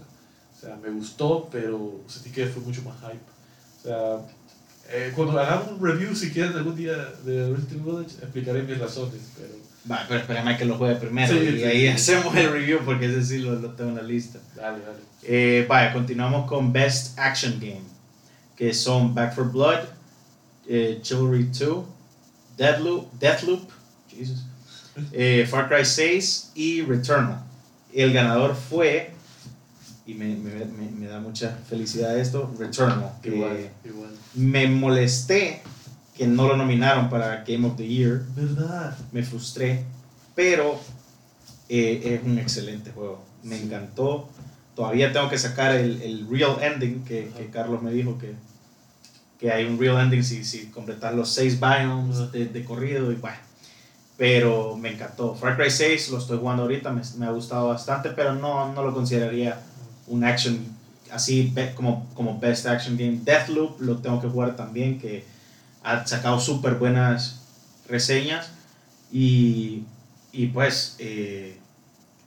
[0.55, 3.25] O sea, me gustó, pero sentí que fue mucho más hype.
[3.79, 4.17] O sea,
[4.89, 8.77] eh, cuando hagamos un review, si quieren algún día de Resident Evil Village, explicaré mis
[8.77, 9.19] razones.
[9.35, 9.53] Pero...
[9.89, 11.87] Va, pero espérame que lo juegue primero Sí, y sí, ahí sí.
[11.87, 14.37] hacemos el review porque ese sí lo, lo tengo en la lista.
[14.55, 14.99] Dale, dale.
[15.23, 17.81] Eh, vaya, continuamos con Best Action Game,
[18.55, 19.79] que son Back for Blood,
[20.67, 21.85] eh, Chivalry 2,
[22.57, 23.69] Deathloop, Deathloop
[24.09, 24.43] Jesus,
[25.11, 27.43] eh, Far Cry 6 y Returnal.
[27.93, 29.11] El ganador fue,
[30.05, 33.11] y me, me- me- me da mucha felicidad esto, Returnal.
[33.21, 34.09] que Igual, igual.
[34.35, 35.61] me molesté
[36.15, 38.97] que no lo nominaron para Game of the Year, ¿Verdad?
[39.11, 39.83] me frustré,
[40.35, 40.79] pero
[41.69, 43.23] eh, es un excelente juego.
[43.43, 44.27] Me encantó.
[44.75, 47.47] Todavía tengo que sacar el, el real ending que, que.
[47.47, 48.33] Carlos me dijo que,
[49.39, 53.15] que hay un real ending si, si completas los seis biomes de, de corrido y
[53.15, 53.37] bueno.
[54.17, 55.35] Pero me encantó.
[55.35, 58.83] Far Cry 6 lo estoy jugando ahorita, me, me ha gustado bastante, pero no, no
[58.83, 59.61] lo consideraría
[60.07, 60.57] un action
[61.11, 63.19] así como, como best action game.
[63.23, 65.23] Deathloop lo tengo que jugar también, que
[65.83, 67.41] ha sacado súper buenas
[67.87, 68.49] reseñas.
[69.11, 69.83] Y,
[70.31, 71.57] y pues, eh,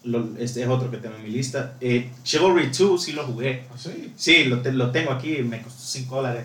[0.04, 1.74] lo- este es otro que tengo en mi lista.
[1.80, 3.64] Eh, Chivalry 2 sí lo jugué.
[3.70, 4.12] ¿Ah, sí?
[4.16, 6.44] Sí, lo, lo tengo aquí, me costó 5 dólares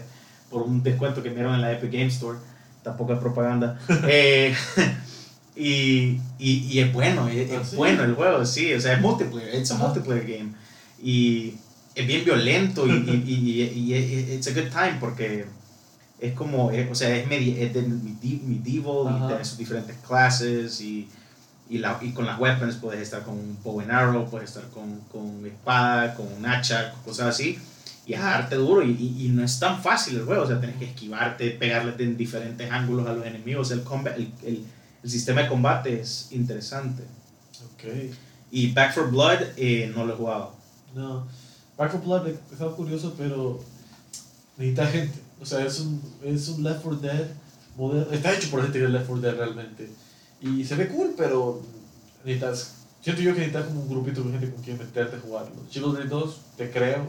[0.55, 2.37] por un descuento que me dieron en la Epic Game Store.
[2.81, 3.77] Tampoco es propaganda.
[4.07, 4.55] Eh,
[5.57, 7.75] y, y, y es bueno, es, ¿Ah, es sí?
[7.75, 9.85] bueno el juego, sí, o sea, es multiplayer, it's a Ajá.
[9.87, 10.53] multiplayer game.
[11.03, 11.55] Y
[11.93, 12.91] es bien violento y,
[13.27, 13.93] y,
[14.33, 15.45] it's a good time porque
[16.21, 17.73] es como, es- o sea, es, medi- es
[18.43, 19.25] medieval Ajá.
[19.25, 21.09] y tiene sus diferentes clases y,
[21.69, 24.69] y, la, y con las weapons puedes estar con un bow and arrow, puedes estar
[24.69, 27.59] con, con espada, con un hacha, cosas así.
[28.05, 30.59] Y es darte duro y, y, y no es tan fácil el juego, o sea,
[30.59, 33.71] tienes que esquivarte, pegarle en diferentes ángulos a los enemigos.
[33.71, 34.63] El, combat, el, el,
[35.03, 37.03] el sistema de combate es interesante.
[37.73, 38.13] Ok.
[38.51, 40.53] Y Back for Blood eh, no lo he jugado.
[40.95, 41.27] No.
[41.77, 43.61] Back 4 Blood estaba curioso, pero
[44.57, 45.19] necesita gente.
[45.41, 47.27] O sea, es un, es un Left 4 Dead
[47.75, 48.11] moderno.
[48.11, 49.89] Está hecho por gente que es Left 4 Dead realmente.
[50.41, 51.61] Y se ve cool, pero
[52.23, 52.75] necesitas.
[53.01, 55.55] Siento yo que necesitas como un grupito de gente con quien meterte a jugarlo.
[55.69, 57.07] Chivalry 2, te creo.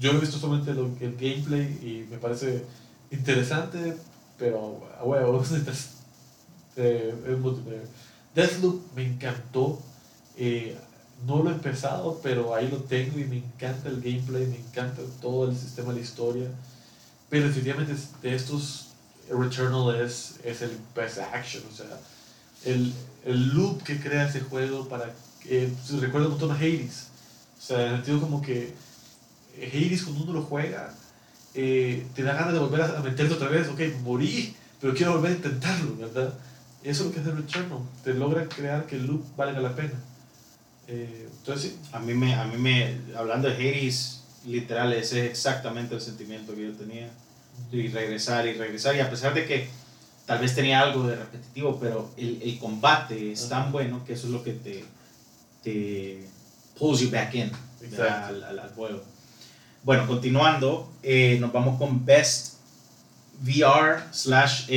[0.00, 2.64] Yo he visto solamente lo- el gameplay y me parece
[3.10, 3.96] interesante,
[4.38, 5.90] pero a huevo, necesitas.
[6.74, 7.86] Eh, es multiplayer.
[8.34, 9.78] Deathloop me encantó.
[10.38, 10.74] Eh,
[11.26, 15.02] no lo he empezado, pero ahí lo tengo y me encanta el gameplay, me encanta
[15.20, 16.48] todo el sistema la historia.
[17.30, 18.88] Pero definitivamente de estos,
[19.30, 21.86] Returnal es, es el best action, o sea,
[22.64, 22.92] el,
[23.24, 25.14] el loop que crea ese juego para
[25.44, 27.08] se recuerda un montón a Hades.
[27.58, 28.74] O sea, en el sentido como que eh,
[29.56, 30.94] Hades cuando uno lo juega,
[31.54, 35.32] eh, te da ganas de volver a, meterte otra vez, ok, morí, pero quiero volver
[35.32, 36.32] a intentarlo, ¿verdad?
[36.82, 39.94] Eso es lo que hace Returnal, te logra crear que el loop valga la pena.
[40.88, 45.30] Eh, entonces sí, A mí, me, a mí me, hablando de Hades, literal, ese es
[45.30, 47.10] exactamente el sentimiento que yo tenía.
[47.70, 48.96] Y regresar y regresar.
[48.96, 49.68] Y a pesar de que
[50.26, 54.26] tal vez tenía algo de repetitivo, pero el, el combate es tan bueno que eso
[54.26, 54.84] es lo que te,
[55.62, 56.26] te
[56.78, 57.50] pulls you back in
[57.98, 59.02] al, al, al juego.
[59.84, 62.54] Bueno, continuando, eh, nos vamos con Best
[63.44, 64.70] VR slash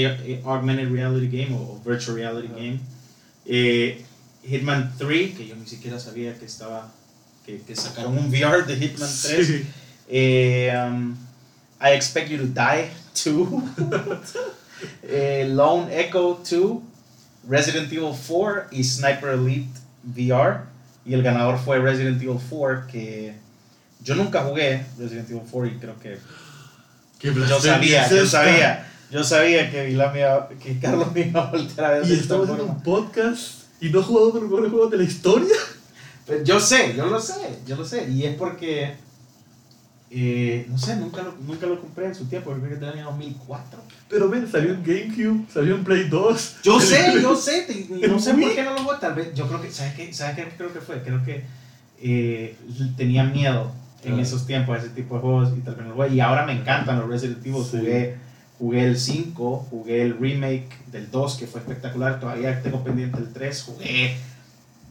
[0.44, 2.48] Augmented Reality Game o, Virtual Reality.
[2.48, 2.80] Game.
[3.46, 4.04] Eh,
[4.44, 6.92] Hitman 3, que yo ni siquiera sabía que estaba
[7.46, 9.66] que, que sacaron un VR de Hitman 3.
[10.08, 11.16] Eh, um,
[11.80, 13.64] I Expect You to Die 2.
[15.04, 16.82] eh, Lone Echo 2.
[17.48, 19.70] Resident Evil 4 y Sniper Elite
[20.04, 20.62] VR.
[21.06, 23.36] Y el ganador fue Resident Evil 4, que
[24.06, 26.18] yo nunca jugué Resident Evil 4 y creo que
[27.34, 29.98] yo sabía, yo sabía, yo sabía que,
[30.62, 32.08] que Carlos me iba a voltear a ver.
[32.08, 35.56] Y estamos haciendo un podcast y no he jugado con los juegos de la historia.
[36.28, 38.08] Pues yo sé, yo lo sé, yo lo sé.
[38.10, 38.96] Y es porque,
[40.12, 43.80] eh, no sé, nunca lo, nunca lo compré en su tiempo, creo que tenía 2004.
[44.10, 46.58] Pero ven, salió en GameCube, salió en Play 2.
[46.64, 48.98] Yo sé, yo sé, no sé por qué no lo jugué.
[49.02, 51.02] Tal vez, yo creo que, ¿sabes qué, ¿sabes qué creo que fue?
[51.02, 51.44] Creo que
[52.02, 52.56] eh,
[52.98, 53.72] tenía miedo
[54.06, 57.00] en esos tiempos ese tipo de juegos y tal vez no Y ahora me encantan
[57.00, 57.64] los Resident Evil.
[57.64, 58.18] Jugué,
[58.60, 62.20] jugué el 5, jugué el remake del 2 que fue espectacular.
[62.20, 63.64] Todavía tengo pendiente el 3.
[63.64, 64.18] Jugué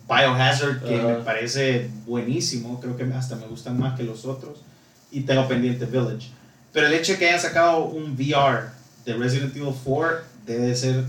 [0.08, 2.80] Biohazard que me parece buenísimo.
[2.80, 4.62] Creo que hasta me gustan más que los otros.
[5.10, 6.30] Y tengo pendiente Village.
[6.72, 8.70] Pero el hecho de que hayan sacado un VR
[9.04, 11.04] de Resident Evil 4 debe ser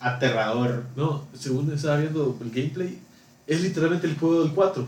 [0.00, 0.84] aterrador.
[0.96, 2.98] No, según estaba viendo el gameplay,
[3.46, 4.86] es literalmente el juego del 4.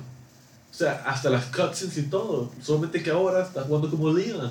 [0.73, 2.51] O sea, hasta las cutscenes y todo.
[2.63, 4.51] Solamente que ahora está jugando como Leon.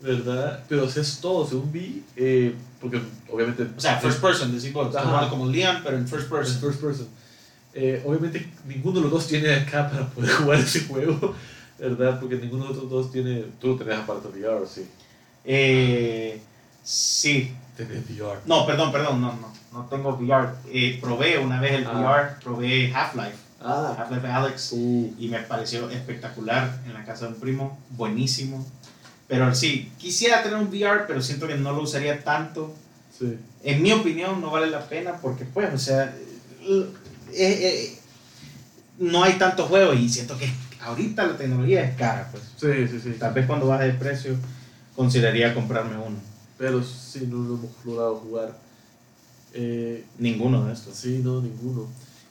[0.00, 0.64] ¿Verdad?
[0.68, 2.04] Pero es todo, según vi.
[2.14, 3.66] Eh, porque obviamente.
[3.76, 4.86] O sea, first person, decimos.
[4.86, 6.60] Está jugando como Leon, pero en first person.
[6.60, 7.08] first person.
[7.74, 11.34] Eh, obviamente ninguno de los dos tiene acá para poder jugar ese juego.
[11.76, 12.20] ¿Verdad?
[12.20, 13.44] Porque ninguno de los dos tiene.
[13.60, 14.88] Tú lo tenés aparte de VR, sí.
[15.44, 16.40] Eh,
[16.84, 17.52] sí.
[17.76, 18.40] Tenés VR.
[18.46, 19.52] No, perdón, perdón, no, no.
[19.72, 20.50] No tengo VR.
[20.70, 22.00] Eh, probé una vez el ah.
[22.00, 23.47] VR, probé Half-Life.
[23.60, 23.96] Ah.
[23.98, 24.72] Half-Life Alex.
[24.72, 25.14] Uh.
[25.18, 27.78] Y me pareció espectacular en la casa de un primo.
[27.90, 28.66] Buenísimo.
[29.26, 32.74] Pero sí, quisiera tener un VR, pero siento que no lo usaría tanto.
[33.16, 33.36] Sí.
[33.62, 36.14] En mi opinión, no vale la pena porque, pues, o sea,
[36.62, 36.86] eh,
[37.34, 37.98] eh,
[38.98, 40.50] no hay tanto juego y siento que
[40.80, 42.44] ahorita la tecnología es cara, pues.
[42.56, 43.16] Sí, sí, sí.
[43.18, 44.36] Tal vez cuando baje de precio
[44.96, 46.16] consideraría comprarme uno.
[46.56, 48.58] Pero si no lo hemos logrado jugar.
[49.54, 50.94] Eh, ninguno de estos.
[50.94, 51.88] Sí, no, ninguno.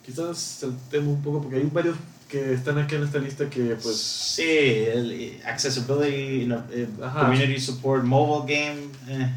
[0.08, 1.94] Quizás saltemos un poco porque hay varios
[2.30, 3.94] que están aquí en esta lista que pues...
[3.94, 9.28] Sí, el eh, Accessibility, eh, Community Support, Mobile Game,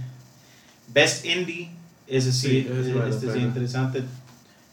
[0.93, 1.71] Best Indie,
[2.07, 2.65] ese sí,
[3.09, 4.01] este es interesante.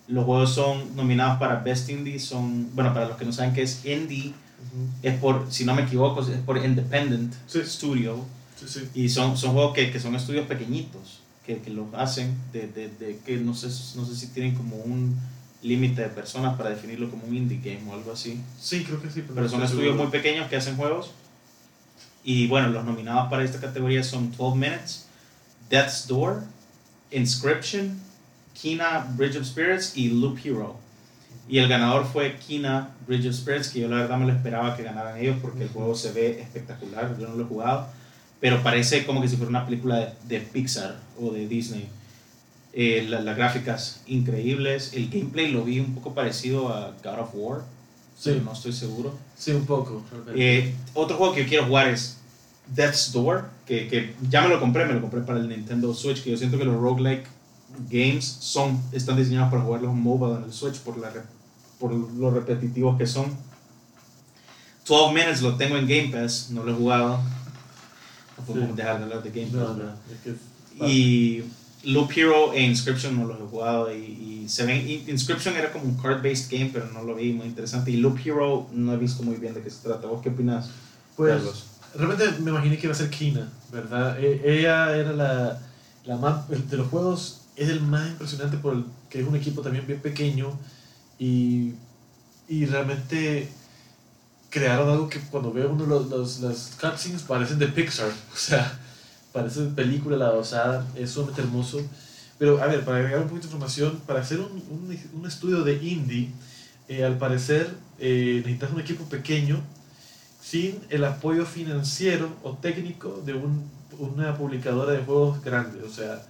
[0.06, 3.62] Los juegos son nominados para Best Indie, son, bueno, para los que no saben qué
[3.62, 4.32] es Indie,
[5.02, 8.24] es por, si no me equivoco, es por Independent Studio.
[8.94, 12.88] Y son, son juegos que, que son estudios pequeñitos, que, que los hacen, de, de,
[12.88, 15.18] de, que no sé, no sé si tienen como un
[15.62, 18.40] límite de personas para definirlo como un indie game o algo así.
[18.60, 19.24] Sí, creo que sí.
[19.26, 21.12] Pero, son estudios muy pequeños que hacen juegos.
[22.22, 25.06] Y bueno, los nominados para esta categoría son 12 Minutes,
[25.70, 26.42] Death's Door,
[27.10, 28.00] Inscription,
[28.52, 30.76] Kina Bridge of Spirits y Loop Hero.
[31.48, 34.76] Y el ganador fue Kina Bridge of Spirits, que yo la verdad me lo esperaba
[34.76, 37.88] que ganaran ellos porque el juego se ve espectacular, yo no lo he jugado,
[38.40, 41.88] pero parece como que si fuera una película de, de Pixar o de Disney.
[42.80, 47.62] Eh, las gráficas increíbles, el gameplay lo vi un poco parecido a God of War,
[48.16, 48.40] sí.
[48.44, 49.18] no estoy seguro.
[49.36, 50.04] Sí, un poco.
[50.36, 52.18] Eh, otro juego que yo quiero jugar es
[52.68, 56.22] Death's Door, que, que, ya me lo compré, me lo compré para el Nintendo Switch,
[56.22, 57.26] que yo siento que los roguelike
[57.90, 61.10] games son, están diseñados para jugarlos mobile en el Switch por, la,
[61.80, 63.36] por lo repetitivos que son.
[64.86, 67.18] 12 Minutes lo tengo en Game Pass, no lo he jugado.
[68.38, 70.88] No podemos dejar de hablar de Game Pass.
[70.88, 71.42] y
[71.84, 73.94] Loop Hero e Inscription no los he jugado.
[73.94, 77.90] Y, se ven, Inscription era como un card-based game, pero no lo vi muy interesante.
[77.90, 80.06] Y Loop Hero no he visto muy bien de qué se trata.
[80.06, 80.70] ¿Vos qué opinas?
[81.16, 81.42] Pues,
[81.94, 84.18] realmente me imaginé que iba a ser Kina, ¿verdad?
[84.18, 85.60] E, ella era la,
[86.04, 89.62] la más, de los juegos es el más impresionante por el que es un equipo
[89.62, 90.58] también bien pequeño
[91.18, 91.74] y,
[92.48, 93.48] y realmente
[94.48, 98.78] crearon algo que cuando veo uno los, los, las cutscenes parecen de Pixar, o sea,
[99.38, 101.80] parece película la dosada, es sumamente hermoso.
[102.38, 105.62] Pero a ver, para agregar un poquito de información, para hacer un, un, un estudio
[105.62, 106.30] de indie,
[106.88, 109.60] eh, al parecer eh, necesitas un equipo pequeño
[110.40, 113.68] sin el apoyo financiero o técnico de un,
[113.98, 116.22] una publicadora de juegos grande, o sea,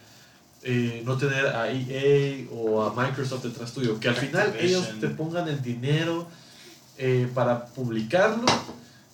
[0.63, 5.09] eh, no tener a EA o a Microsoft detrás tuyo, que al final ellos te
[5.09, 6.27] pongan el dinero
[6.97, 8.45] eh, para publicarlo,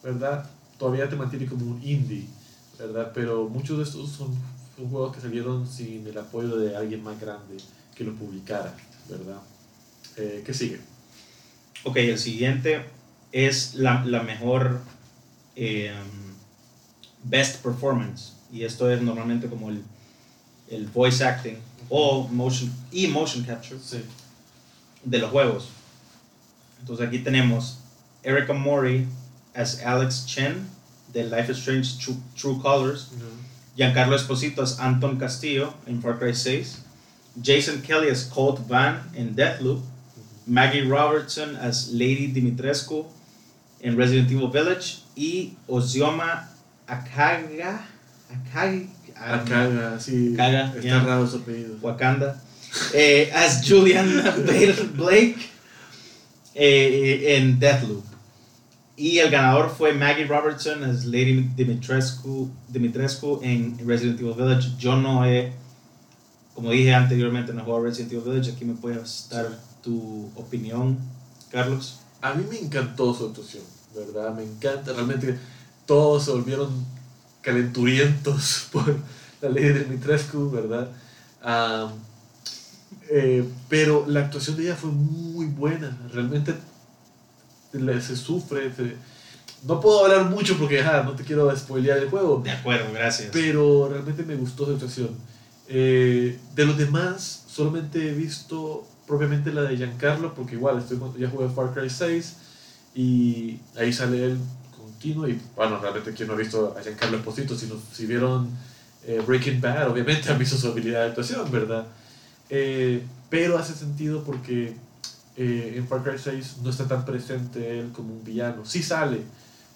[0.03, 0.49] ¿verdad?
[0.79, 2.27] Todavía te mantiene como un indie,
[2.87, 3.13] ¿verdad?
[3.15, 4.35] Pero muchos de estos son,
[4.91, 7.57] juegos que salieron sin el apoyo de alguien más grande
[7.95, 8.75] que lo publicara,
[9.09, 9.39] ¿verdad?
[10.17, 10.81] Eh, ¿Qué sigue?
[11.85, 12.85] Ok, el siguiente
[13.31, 14.81] es la, la mejor
[17.25, 18.33] best performance.
[18.53, 19.83] Y esto es normalmente como el
[20.71, 21.57] el voice acting
[21.89, 23.81] o motion y motion capture
[25.05, 25.69] de los juegos.
[26.81, 27.79] Entonces aquí tenemos
[28.23, 29.07] Erica Mori
[29.55, 30.67] as Alex Chen
[31.15, 33.09] de Life is Strange True, True Colors.
[33.79, 36.81] Giancarlo Esposito as Anton Castillo en Far Cry 6.
[37.43, 39.81] Jason Kelly as Colt Van en Deathloop.
[40.47, 43.07] Maggie Robertson as Lady Dimitrescu
[43.83, 45.03] en Resident Evil Village.
[45.17, 46.49] Y Ozioma
[46.87, 47.81] Akaga.
[48.31, 48.89] Akaga.
[49.17, 50.35] Akaga, sí.
[50.35, 51.05] Akaga, Está yeah.
[51.05, 51.79] raro su apellido.
[51.81, 52.37] Wakanda,
[52.93, 54.07] eh, as Julian
[54.97, 55.51] Blake
[56.55, 58.05] eh, en Deathloop.
[58.97, 64.71] Y el ganador fue Maggie Robertson as Lady Dimitrescu, Dimitrescu en Resident Evil Village.
[64.79, 65.53] Yo no he,
[66.55, 68.53] como dije anteriormente, no he jugado Resident Evil Village.
[68.53, 69.49] Aquí me puedes dar
[69.83, 70.97] tu opinión,
[71.51, 71.99] Carlos.
[72.23, 73.65] A mí me encantó su actuación,
[73.97, 74.33] ¿verdad?
[74.33, 74.93] Me encanta.
[74.93, 75.39] Realmente
[75.87, 76.71] todos se volvieron
[77.43, 78.97] calenturientos por
[79.41, 80.89] la de Dimitrescu, ¿verdad?
[83.11, 85.99] Eh, pero la actuación de ella fue muy buena.
[86.13, 86.55] Realmente
[88.01, 88.73] se sufre.
[88.75, 88.97] se-
[89.67, 92.41] no puedo hablar mucho porque ajá, no te quiero spoilear el juego.
[92.45, 93.31] De acuerdo, gracias.
[93.33, 95.11] Pero realmente me gustó su actuación.
[95.69, 101.31] Eh, de los demás, solamente he visto propiamente la de Giancarlo, porque igual estoy, ya
[101.31, 102.37] jugué Far Cry 6
[102.95, 104.39] y ahí sale él
[104.77, 105.27] continuo.
[105.29, 108.49] Y bueno, realmente quien no ha visto a Giancarlo Esposito, si, no- si vieron
[109.07, 111.87] eh, Breaking Bad, obviamente han visto su habilidad de actuación, ¿verdad?
[112.51, 114.75] Eh, pero hace sentido porque
[115.37, 118.65] eh, en Far Cry 6 no está tan presente él como un villano.
[118.65, 119.23] Sí sale,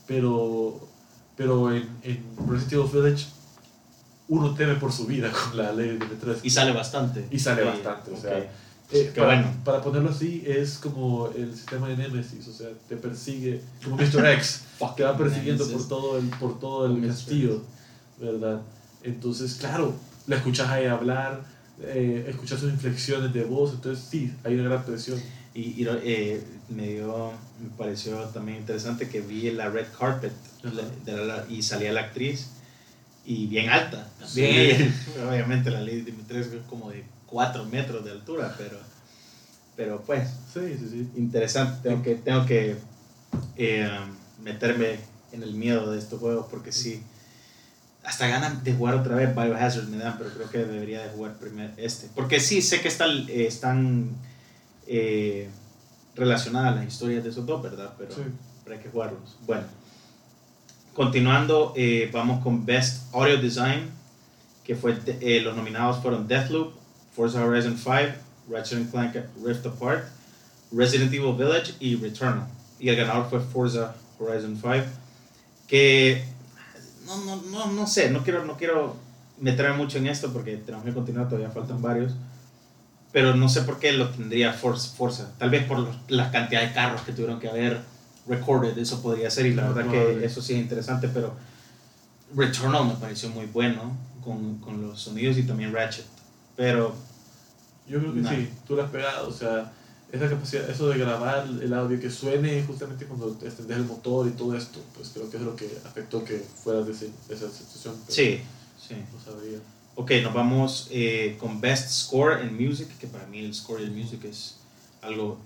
[0.07, 0.81] pero,
[1.37, 3.27] pero en, en Resident Evil Village
[4.29, 6.47] uno teme por su vida con la ley de Dimitrescu.
[6.47, 7.27] Y sale bastante.
[7.31, 8.49] Y sale Sí, bastante, o sea, eh,
[8.91, 9.55] Qué para, bueno.
[9.65, 14.27] para ponerlo así, es como el sistema de Nemesis, o sea, te persigue, como Mr.
[14.35, 14.63] X,
[14.97, 17.63] te va persiguiendo por todo el, por todo el castillo,
[18.19, 18.63] ¿verdad?
[19.03, 19.95] Entonces, claro,
[20.27, 21.43] la escuchas a ella hablar,
[21.83, 25.21] eh, escuchas sus inflexiones de voz, entonces sí, hay una gran presión.
[25.59, 30.33] Y, y, eh, me dio, me pareció también interesante que vi la red carpet
[30.63, 30.73] Ajá.
[30.73, 32.51] la- de la- y salía la actriz
[33.25, 34.09] y bien alta.
[34.25, 34.47] Sí.
[35.29, 38.79] Obviamente la Lady Dimitrescu es como de 4 metros de altura, pero,
[39.77, 41.09] pero pues Sí, sí, sí.
[41.17, 41.89] interesante.
[41.89, 42.77] Tengo que, tengo que
[43.57, 43.91] eh,
[44.41, 45.01] meterme
[45.33, 47.03] en el miedo de estos juegos porque sí.
[48.05, 51.35] Hasta ganan de jugar otra vez Biohazard me dan, pero creo que debería de jugar
[51.39, 52.09] primero este.
[52.15, 54.11] Porque sí, sé que están, eh, están
[54.89, 55.49] eh,
[56.17, 57.93] relacionadas las historias de esos dos, ¿verdad?
[57.99, 58.23] Pero, Sí.
[58.65, 59.37] pero hay que jugarlos.
[59.47, 59.65] Bueno,
[60.95, 63.91] continuando, eh, vamos con Best Audio Design,
[64.65, 66.73] que fue eh, los nominados fueron Deathloop,
[67.15, 67.91] Forza Horizon 5,
[68.51, 70.05] Ratchet Clank Rift Apart,
[70.73, 72.47] Resident Evil Village y Returnal.
[72.79, 74.75] Y el ganador fue Forza Horizon 5,
[75.67, 76.25] que
[77.07, 78.97] no, no, no, no sé, no quiero, no quiero
[79.41, 82.13] meterme mucho en esto porque tenemos que continuar, todavía faltan varios.
[83.13, 84.91] Pero no sé por qué lo tendría Forza.
[84.97, 85.33] Forza.
[85.39, 87.81] Tal vez por los- la cantidad de carros que tuvieron que haber
[88.27, 89.47] recorded, eso podría ser.
[89.47, 91.35] Y la No, verdad que eso sí es interesante, pero
[92.37, 96.05] Returnal me pareció muy bueno con, con los sonidos y también Ratchet.
[96.57, 96.95] Pero
[97.89, 98.29] Yo creo que Nah.
[98.31, 99.73] sí, tú lo has pegado, o sea,
[100.13, 104.33] esa capacidad, eso de grabar el audio que suene justamente cuando extendes el motor y
[104.33, 107.49] todo esto, pues creo que es lo que afectó que fueras de, ese- de esa
[107.49, 107.95] situación.
[108.09, 108.41] sí,
[108.87, 108.95] sí.
[109.11, 109.59] No sabría.
[110.01, 113.91] Ok, nos vamos eh, con Best Score en Music, que para mí el score y
[113.91, 114.61] music es
[115.03, 115.41] algo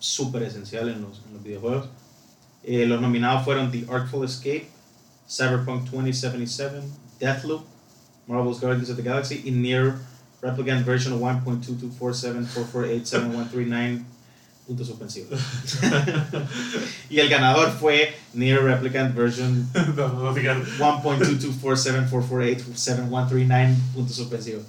[0.00, 1.88] súper esencial en los, en los videojuegos.
[2.64, 4.66] Eh, los nominados fueron The Artful Escape,
[5.30, 6.80] Cyberpunk 2077,
[7.20, 7.62] Deathloop,
[8.26, 9.94] Marvel's Guardians of the Galaxy y Near
[10.42, 14.02] Replicant Version 1.22474487139
[14.66, 15.38] puntos suspensivos.
[17.10, 20.64] y el ganador fue Near Replicant Version no, no digan.
[20.78, 24.64] 1.22474487139 puntos suspensivos.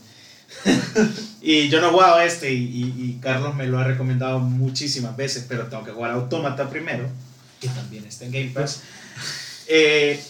[1.42, 5.18] y yo no he jugado este y, y- y Carlos me lo ha recomendado muchísimas
[5.18, 7.08] veces, pero tengo que jugar Autómata primero,
[7.60, 8.82] que también está en Game Pass.
[9.68, 10.24] Eh,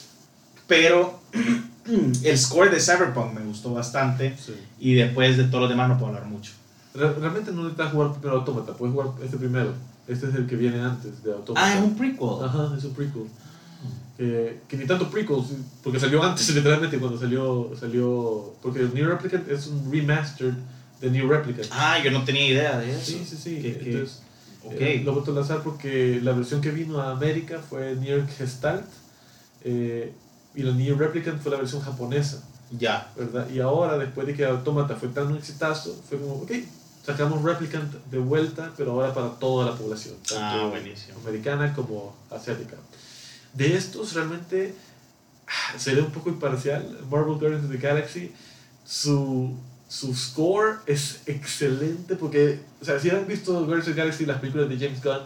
[0.65, 1.21] pero
[2.23, 4.53] el score de Cyberpunk me gustó bastante Sí.
[4.79, 6.51] y después de todos los demás no puedo hablar mucho.
[6.97, 9.71] Re- Realmente no necesitas jugar primero Autómata, puedes jugar este primero.
[10.07, 11.65] Este es el que viene antes de Autómata.
[11.65, 12.27] Ah, es un prequel.
[12.43, 13.23] Ajá, es un prequel.
[14.17, 15.37] Que, que ni tanto prequel,
[15.83, 20.53] porque salió antes literalmente cuando salió, salió porque New Replicant es un remastered
[21.01, 21.67] de New Replicant.
[21.71, 23.05] Ah, yo no tenía idea de eso.
[23.11, 23.61] Sí, sí, sí.
[23.61, 24.21] Que- Entonces,
[24.65, 24.73] ok.
[24.79, 28.85] eh, lo vuelto a lanzar porque la versión que vino a América fue Nier Gestalt
[29.63, 30.11] eh,
[30.55, 32.41] y la Nier Replicant fue la versión japonesa,
[32.71, 33.11] Ya.
[33.15, 33.47] ¿verdad?
[33.51, 36.51] Y ahora, después de que Automata fue tan un exitazo, fue como, ok,
[37.07, 41.17] sacamos Replicant de vuelta, pero ahora para toda la población, tanto Ah, buenísimo.
[41.19, 42.75] americana como asiática.
[43.53, 44.75] De estos, realmente,
[45.47, 46.99] ah, seré un poco imparcial.
[47.09, 48.31] Marvel Guardians of the Galaxy,
[48.85, 49.55] su,
[49.87, 54.39] su score es excelente porque, o sea, si han visto Guardians of the Galaxy, las
[54.39, 55.21] películas de James Gunn,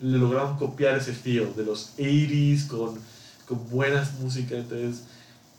[0.00, 2.98] le lograron copiar ese feel de los 80s con,
[3.46, 4.58] con buenas músicas.
[4.60, 5.02] Entonces,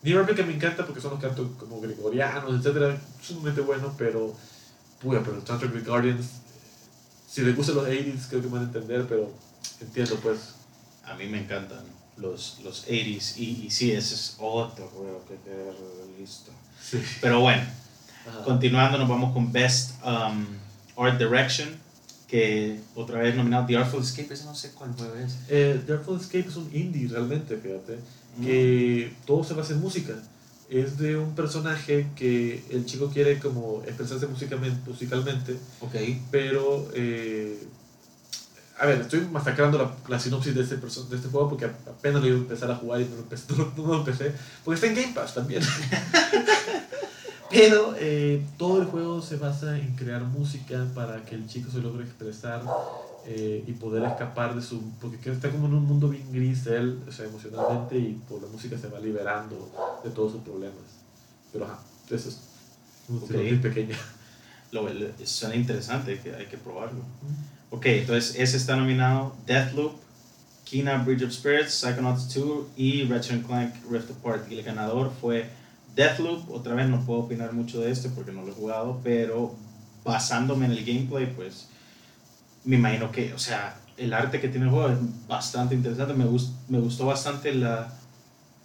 [0.02, 4.34] Nier Replicant me encanta porque son los cantos como gregorianos, etcétera, sumamente bueno, pero,
[5.02, 6.26] puya, pero Star Trek Guardians,
[7.28, 9.32] si les gustan los 80s, creo que me van a entender, pero
[9.82, 10.56] entiendo, pues.
[11.06, 11.84] A mí me encantan
[12.18, 15.72] los, los 80s y, y sí, ese es otro juego que quedé
[16.20, 16.52] listo.
[16.82, 17.02] Sí.
[17.22, 17.64] Pero bueno,
[18.28, 18.44] Ajá.
[18.44, 20.46] continuando, nos vamos con Best um,
[20.98, 21.70] Art Direction,
[22.28, 25.38] que otra vez nominado The Artful Escape, ese no sé cuál juego es.
[25.48, 28.00] Eh, The Artful Escape es un indie realmente, fíjate,
[28.44, 30.14] que todo se basa en música.
[30.70, 35.96] Es de un personaje que el chico quiere como expresarse musicalmente, musicalmente Ok.
[36.30, 37.68] pero eh,
[38.80, 42.28] a ver, estoy masacrando la, la sinopsis de este, de este juego porque apenas lo
[42.28, 43.46] iba a empezar a jugar y no lo empecé,
[43.78, 44.32] no lo empecé
[44.64, 45.64] porque está en Game Pass también.
[47.50, 51.80] pero eh, todo el juego se basa en crear música para que el chico se
[51.80, 52.62] logre expresar
[53.26, 54.82] eh, y poder escapar de su...
[55.02, 58.48] porque está como en un mundo bien gris él, o sea, emocionalmente y por la
[58.48, 59.70] música se va liberando
[60.04, 60.78] de todos sus problemas.
[61.52, 62.40] Pero ajá, eso es
[63.08, 63.28] una Ok.
[63.28, 63.98] sinopsis pequeña.
[64.72, 67.00] Lo, lo- suena interesante, que hay que probarlo.
[67.72, 69.94] Ok, entonces ese está nominado Deathloop,
[70.64, 74.52] Kina Bridge of Spirits, Psychonauts 2 y Ratchet Clank Rift Apart.
[74.52, 75.50] Y el ganador fue
[75.96, 76.52] Deathloop.
[76.52, 79.56] Otra vez no puedo opinar mucho de este porque no lo he jugado, pero
[80.06, 81.68] basándome en el gameplay, pues
[82.66, 84.98] me imagino que, o sea, el arte que tiene el juego es
[85.28, 86.14] bastante interesante.
[86.14, 87.94] Me, gust- me gustó bastante la,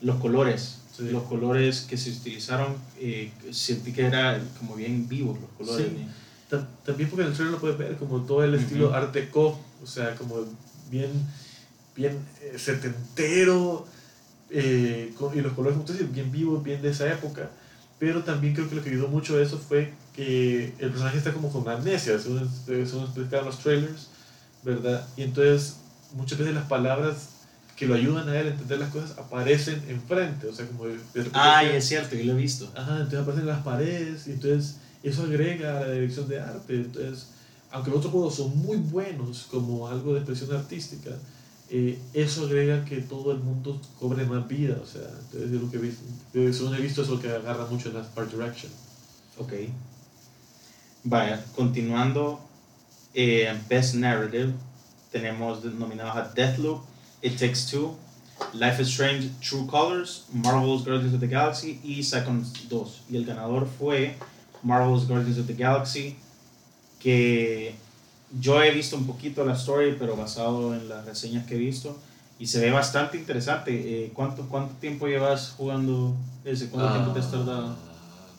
[0.01, 0.81] los colores.
[0.97, 1.09] Sí.
[1.11, 5.89] Los colores que se utilizaron, eh, sentí que era como bien vivos los colores.
[5.89, 6.07] Sí.
[6.51, 9.59] Tam- También porque en el trailer lo puedes ver como todo el estilo art deco,
[9.83, 10.37] o sea, como
[10.91, 11.11] bien,
[11.97, 13.87] bien eh, setentero,
[14.51, 17.51] eh, con- y los colores, como bien vivos, bien de esa época.
[17.99, 21.33] Pero también creo que lo que ayudó mucho a eso fue que el personaje está
[21.33, 24.09] como con amnesia, según, según explicaban los trailers,
[24.63, 25.07] ¿verdad?
[25.17, 25.77] Y entonces
[26.13, 27.29] muchas veces las palabras
[27.77, 30.99] que lo ayudan a él a entender las cosas aparecen enfrente, o sea, como de,
[31.33, 32.71] Ay, es cierto, yo lo he visto.
[32.75, 36.75] Ajá, entonces aparecen las paredes y entonces eso agrega a la dirección de arte.
[36.77, 37.29] Entonces,
[37.73, 41.11] aunque los otros juegos son muy buenos como algo de expresión artística,
[41.77, 44.79] eh, eso agrega que todo el mundo cobre más vida.
[44.81, 47.89] O sea, entonces es lo que he según he visto, es lo que agarra mucho
[47.89, 48.71] en la Art Direction.
[49.39, 49.55] Ok.
[51.03, 52.39] Vaya, continuando,
[53.13, 54.53] eh, Best Narrative,
[55.11, 56.85] tenemos nominados a Deathloop,
[57.23, 57.97] It Takes Two,
[58.53, 63.03] Life is Strange, True Colors, Marvel's Guardians of the Galaxy y Psychonauts 2.
[63.11, 64.15] Y el ganador fue
[64.63, 66.17] Marvel's Guardians of the Galaxy,
[67.01, 67.75] que
[68.41, 71.97] yo he visto un poquito la story, pero basado en las reseñas que he visto,
[72.39, 73.73] y se ve bastante interesante.
[74.05, 76.69] Eh, ¿cuánto, ¿Cuánto tiempo llevas jugando ese?
[76.69, 77.69] ¿Cuánto tiempo te has tardado?
[77.69, 77.77] Ah,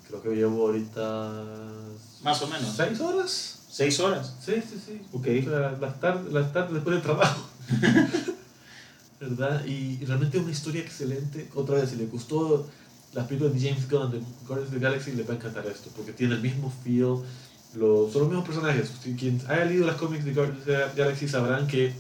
[0.07, 1.33] Creo que llevo ahorita.
[2.23, 2.73] Más o menos.
[2.75, 3.59] ¿Seis horas?
[3.69, 4.35] ¿Seis horas?
[4.39, 5.01] Sí, sí, sí.
[5.13, 5.27] Ok.
[5.79, 7.41] Las tardes, las tardes después del trabajo.
[9.19, 9.65] ¿Verdad?
[9.65, 11.49] Y realmente una historia excelente.
[11.55, 12.67] Otra vez, si le gustó
[13.13, 15.89] las películas de James Gunn de Guardians of the Galaxy, le va a encantar esto.
[15.95, 17.23] Porque tiene el mismo feel.
[17.76, 18.91] Lo, son los mismos personajes.
[19.01, 21.93] Si quien haya leído las cómics de Guardians of the Galaxy sabrán que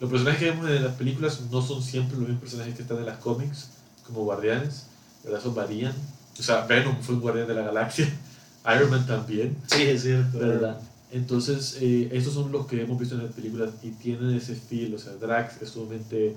[0.00, 2.98] los personajes que vemos en las películas no son siempre los mismos personajes que están
[2.98, 3.68] en las cómics,
[4.06, 4.86] como guardianes.
[5.24, 5.40] ¿Verdad?
[5.40, 5.94] Eso varían.
[6.38, 8.08] O sea, Venom fue un guardián de la galaxia.
[8.76, 9.56] Iron Man también.
[9.66, 10.38] Sí, es cierto.
[10.38, 10.80] ¿verdad?
[11.10, 14.94] Entonces, eh, estos son los que hemos visto en las películas y tienen ese feel,
[14.94, 16.36] o sea, Drax es sumamente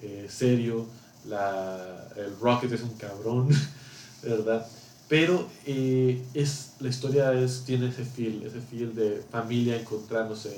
[0.00, 0.86] eh, serio,
[1.28, 3.48] la, el Rocket es un cabrón,
[4.22, 4.66] ¿verdad?
[5.08, 10.50] Pero eh, es, la historia es, tiene ese feel, ese feel de familia encontrándose,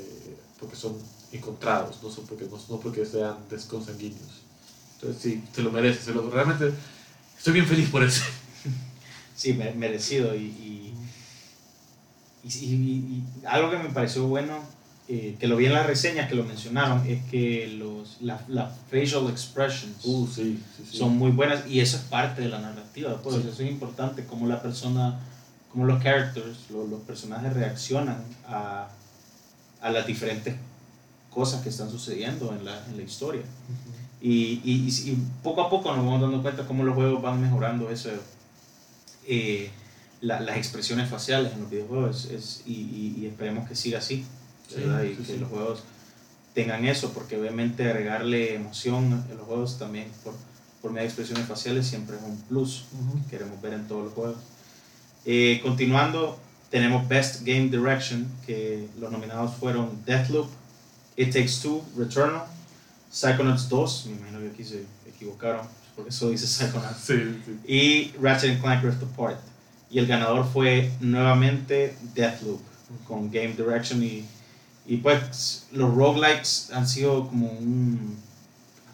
[0.58, 0.96] porque son
[1.32, 4.42] encontrados, no, son porque, no, no porque sean desconsanguíneos.
[4.94, 6.72] Entonces, sí, se lo merece, se lo, realmente
[7.36, 8.22] estoy bien feliz por eso.
[9.36, 10.34] Sí, me- merecido.
[10.34, 10.92] Y-
[12.44, 14.58] y algo que me pareció bueno,
[15.08, 18.72] eh, que lo vi en las reseñas que lo mencionaron, es que los, la- las
[18.90, 20.98] facial expressions Uh, sí, sí, sí.
[20.98, 23.20] son muy buenas y eso es parte de la narrativa.
[23.22, 23.36] Pues.
[23.36, 25.18] Eso es importante, cómo la persona,
[25.72, 28.88] cómo los characters, lo- los, personajes reaccionan a,
[29.80, 30.54] a las diferentes
[31.30, 33.42] cosas que están sucediendo en la, en la historia.
[34.20, 37.40] Y, y, y- y poco a poco nos vamos dando cuenta cómo los juegos van
[37.40, 38.10] mejorando eso,
[39.26, 39.70] eh,
[40.20, 42.26] la- las expresiones faciales en los videojuegos.
[42.26, 44.26] Es, y, y- y esperemos que siga así, Sí,
[44.76, 45.02] ¿verdad?
[45.04, 45.82] y que los juegos
[46.54, 50.34] tengan eso, porque obviamente agregarle emoción en los juegos también por,
[50.82, 53.22] por medio de expresiones faciales siempre es un plus Ujú.
[53.24, 54.36] que queremos ver en todos los juegos.
[55.24, 56.38] Eh, continuando,
[56.70, 60.48] tenemos Best Game Direction, que los nominados fueron Deathloop,
[61.16, 62.42] It Takes Two, Returnal,
[63.10, 65.66] Psychonauts 2, me imagino que aquí se equivocaron,
[65.96, 67.14] porque eso dice Psychonauts, Sí,
[67.44, 67.58] sí.
[67.72, 69.38] y Ratchet Clank Rift Apart.
[69.90, 72.60] Y el ganador fue nuevamente Deathloop,
[73.06, 74.24] con Game Direction y,
[74.88, 78.16] Y pues los roguelikes han sido como un...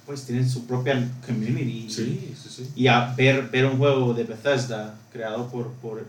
[0.05, 1.89] Pues tienen su propia community.
[1.89, 2.71] Sí, sí, sí.
[2.77, 6.05] Y a ver, ver un juego de Bethesda creado por, por,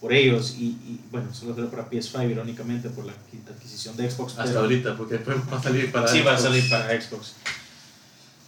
[0.00, 4.32] por ellos y, y, bueno, solo salió para PS5 irónicamente por la adquisición de Xbox.
[4.32, 6.06] Hasta pero- ahorita, porque después va a salir para.
[6.06, 7.32] Sí, va a salir para Xbox.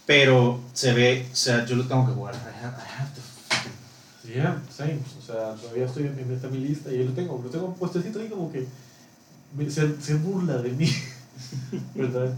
[0.05, 2.35] Pero se ve, o sea, yo lo tengo que jugar.
[2.35, 4.99] I have, I have to fucking- Yeah, same.
[5.19, 7.41] O sea, todavía estoy en, mi lista y ahí lo tengo.
[7.43, 8.65] Lo tengo puestecito ahí como que
[9.57, 10.89] me- se, se burla de mí.
[11.95, 12.33] ¿Verdad?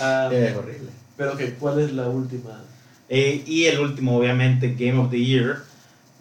[0.00, 0.90] Ah, Es horrible.
[1.16, 2.62] pero ok, ¿cuál es la última?
[3.08, 5.64] Eh, y el último, obviamente, Game of the Year.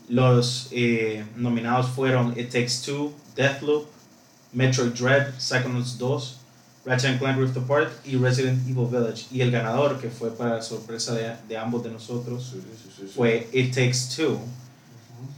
[0.10, 3.88] Los eh, nominados fueron It Takes Two, Deathloop,
[4.54, 6.40] Metroid Dread, Psychonauts 2,
[6.86, 9.26] Ratchet Clank Rift Apart y Resident Evil Village.
[9.32, 12.56] Y el ganador, que fue para sorpresa de, de ambos de nosotros,
[13.14, 14.40] fue It Takes Two.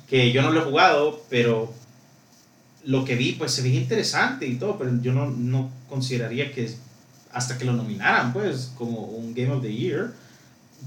[0.08, 1.74] Que yo no lo he jugado, pero
[2.86, 6.70] lo que vi, pues se veía interesante y todo, pero yo no, no consideraría que
[7.32, 10.12] hasta que lo nominaran, pues, como un Game of the Year.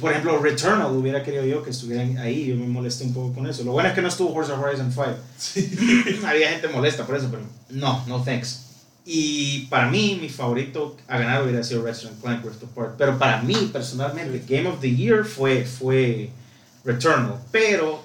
[0.01, 3.47] Por ejemplo, Returnal hubiera querido yo que estuvieran ahí, yo me molesté un poco con
[3.47, 3.63] eso.
[3.63, 6.27] Lo bueno es que no estuvo Forza Horizon 5.
[6.27, 8.63] Había gente molesta por eso, pero no, no thanks.
[9.05, 12.95] Y para mí, mi favorito a ganar hubiera sido Resident Clank Rift Apart.
[12.97, 16.31] Pero para mí, personalmente, Game of the Year fue, fue
[16.85, 17.41] Returnal.
[17.51, 18.03] Pero,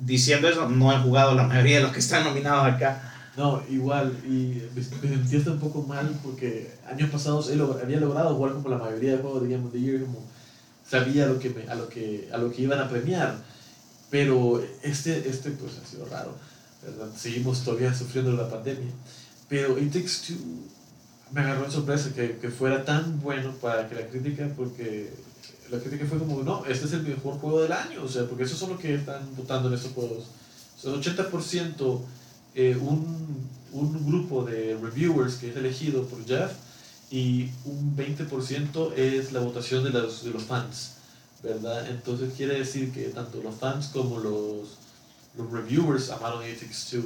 [0.00, 3.12] diciendo eso, no he jugado la mayoría de los que están nominados acá.
[3.36, 8.54] No, igual, y me, me un poco mal porque años pasados él había logrado jugar
[8.54, 10.24] como la mayoría de juegos de Game of the como
[10.88, 13.36] sabía lo que, a lo que, a lo que iban a premiar,
[14.10, 16.34] pero este, este pues ha sido raro.
[17.16, 18.92] Seguimos todavía sufriendo la pandemia,
[19.48, 20.36] pero It Takes Two
[21.32, 25.12] me agarró en sorpresa que, que fuera tan bueno para que la crítica, porque
[25.70, 28.44] la crítica fue como, no, este es el mejor juego del año, o sea, porque
[28.44, 30.24] esos son los que están votando en estos juegos.
[30.78, 32.00] O sea, 80%
[32.54, 36.52] eh, un, un grupo de reviewers que es elegido por Jeff
[37.10, 40.92] y un 20% es la votación de los, de los fans,
[41.42, 41.88] ¿verdad?
[41.90, 44.76] Entonces quiere decir que tanto los fans como los,
[45.36, 47.04] los reviewers amaron Takes Two.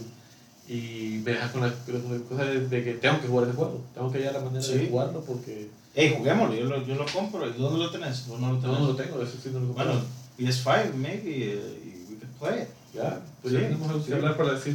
[0.69, 3.57] Y me deja con la, con la cosa de, de que tengo que jugar ese
[3.57, 4.87] juego, tengo que hallar la manera de Sí.
[4.89, 5.69] jugarlo porque
[6.01, 7.46] Hey, juguémoslo, yo lo, yo lo compro.
[7.48, 8.26] ¿Y dónde lo tenés?
[8.26, 8.78] ¿Vos no lo no, tenés?
[8.80, 9.66] no lo tengo, eso sí no lo.
[9.68, 9.92] Bueno,
[10.38, 12.68] PS5, maybe, uh, we could play it.
[12.94, 14.57] ya, pues Sí, ya tenemos que hablar para.
[14.57, 14.70] Ese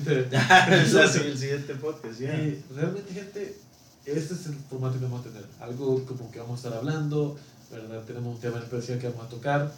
[1.04, 2.34] es el siguiente podcast, ya.
[2.36, 3.58] Eh, realmente, gente,
[4.06, 5.46] este es el formato que vamos a tener.
[5.60, 7.38] Algo como que vamos a estar hablando,
[7.72, 8.04] ¿verdad?
[8.04, 9.72] Tenemos un tema especial que vamos a tocar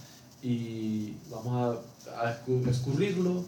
[0.44, 1.82] y vamos
[2.14, 3.46] a, a escu- escurrirlo.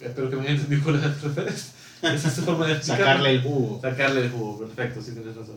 [0.00, 1.72] Espero que me hayan entendido con las referencias.
[2.02, 3.06] Esa es su forma de explicarlo.
[3.06, 3.78] Sacarle el jugo.
[3.80, 5.56] Sacarle el jugo, perfecto, sí tienes razón.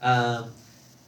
[0.00, 0.46] Ah,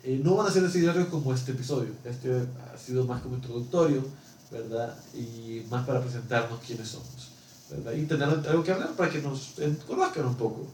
[0.03, 1.91] eh, no van a ser así largos como este episodio.
[2.05, 2.31] Este
[2.73, 4.05] ha sido más como introductorio,
[4.51, 4.97] ¿verdad?
[5.15, 7.31] Y más para presentarnos quiénes somos,
[7.71, 7.93] ¿verdad?
[7.93, 9.55] Y tener algo que hablar para que nos
[9.87, 10.67] conozcan un poco,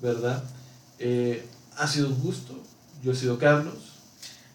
[0.00, 0.42] ¿verdad?
[0.98, 1.44] Eh,
[1.76, 2.58] ha sido un gusto.
[3.02, 3.74] Yo he sido Carlos.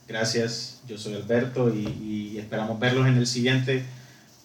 [0.07, 3.83] Gracias, yo soy Alberto y, y esperamos verlos en el siguiente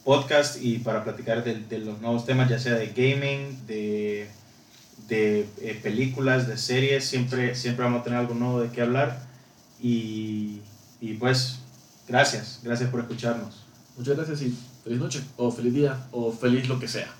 [0.05, 4.27] podcast y para platicar de, de los nuevos temas, ya sea de gaming, de,
[5.09, 9.30] de eh, películas, de series, siempre, siempre vamos a tener algo nuevo de qué hablar
[9.83, 10.61] y,
[11.01, 11.59] y pues
[12.09, 13.65] gracias, gracias por escucharnos.
[13.97, 14.55] Muchas gracias y
[14.85, 17.09] feliz noche, o feliz día, o feliz lo que sea.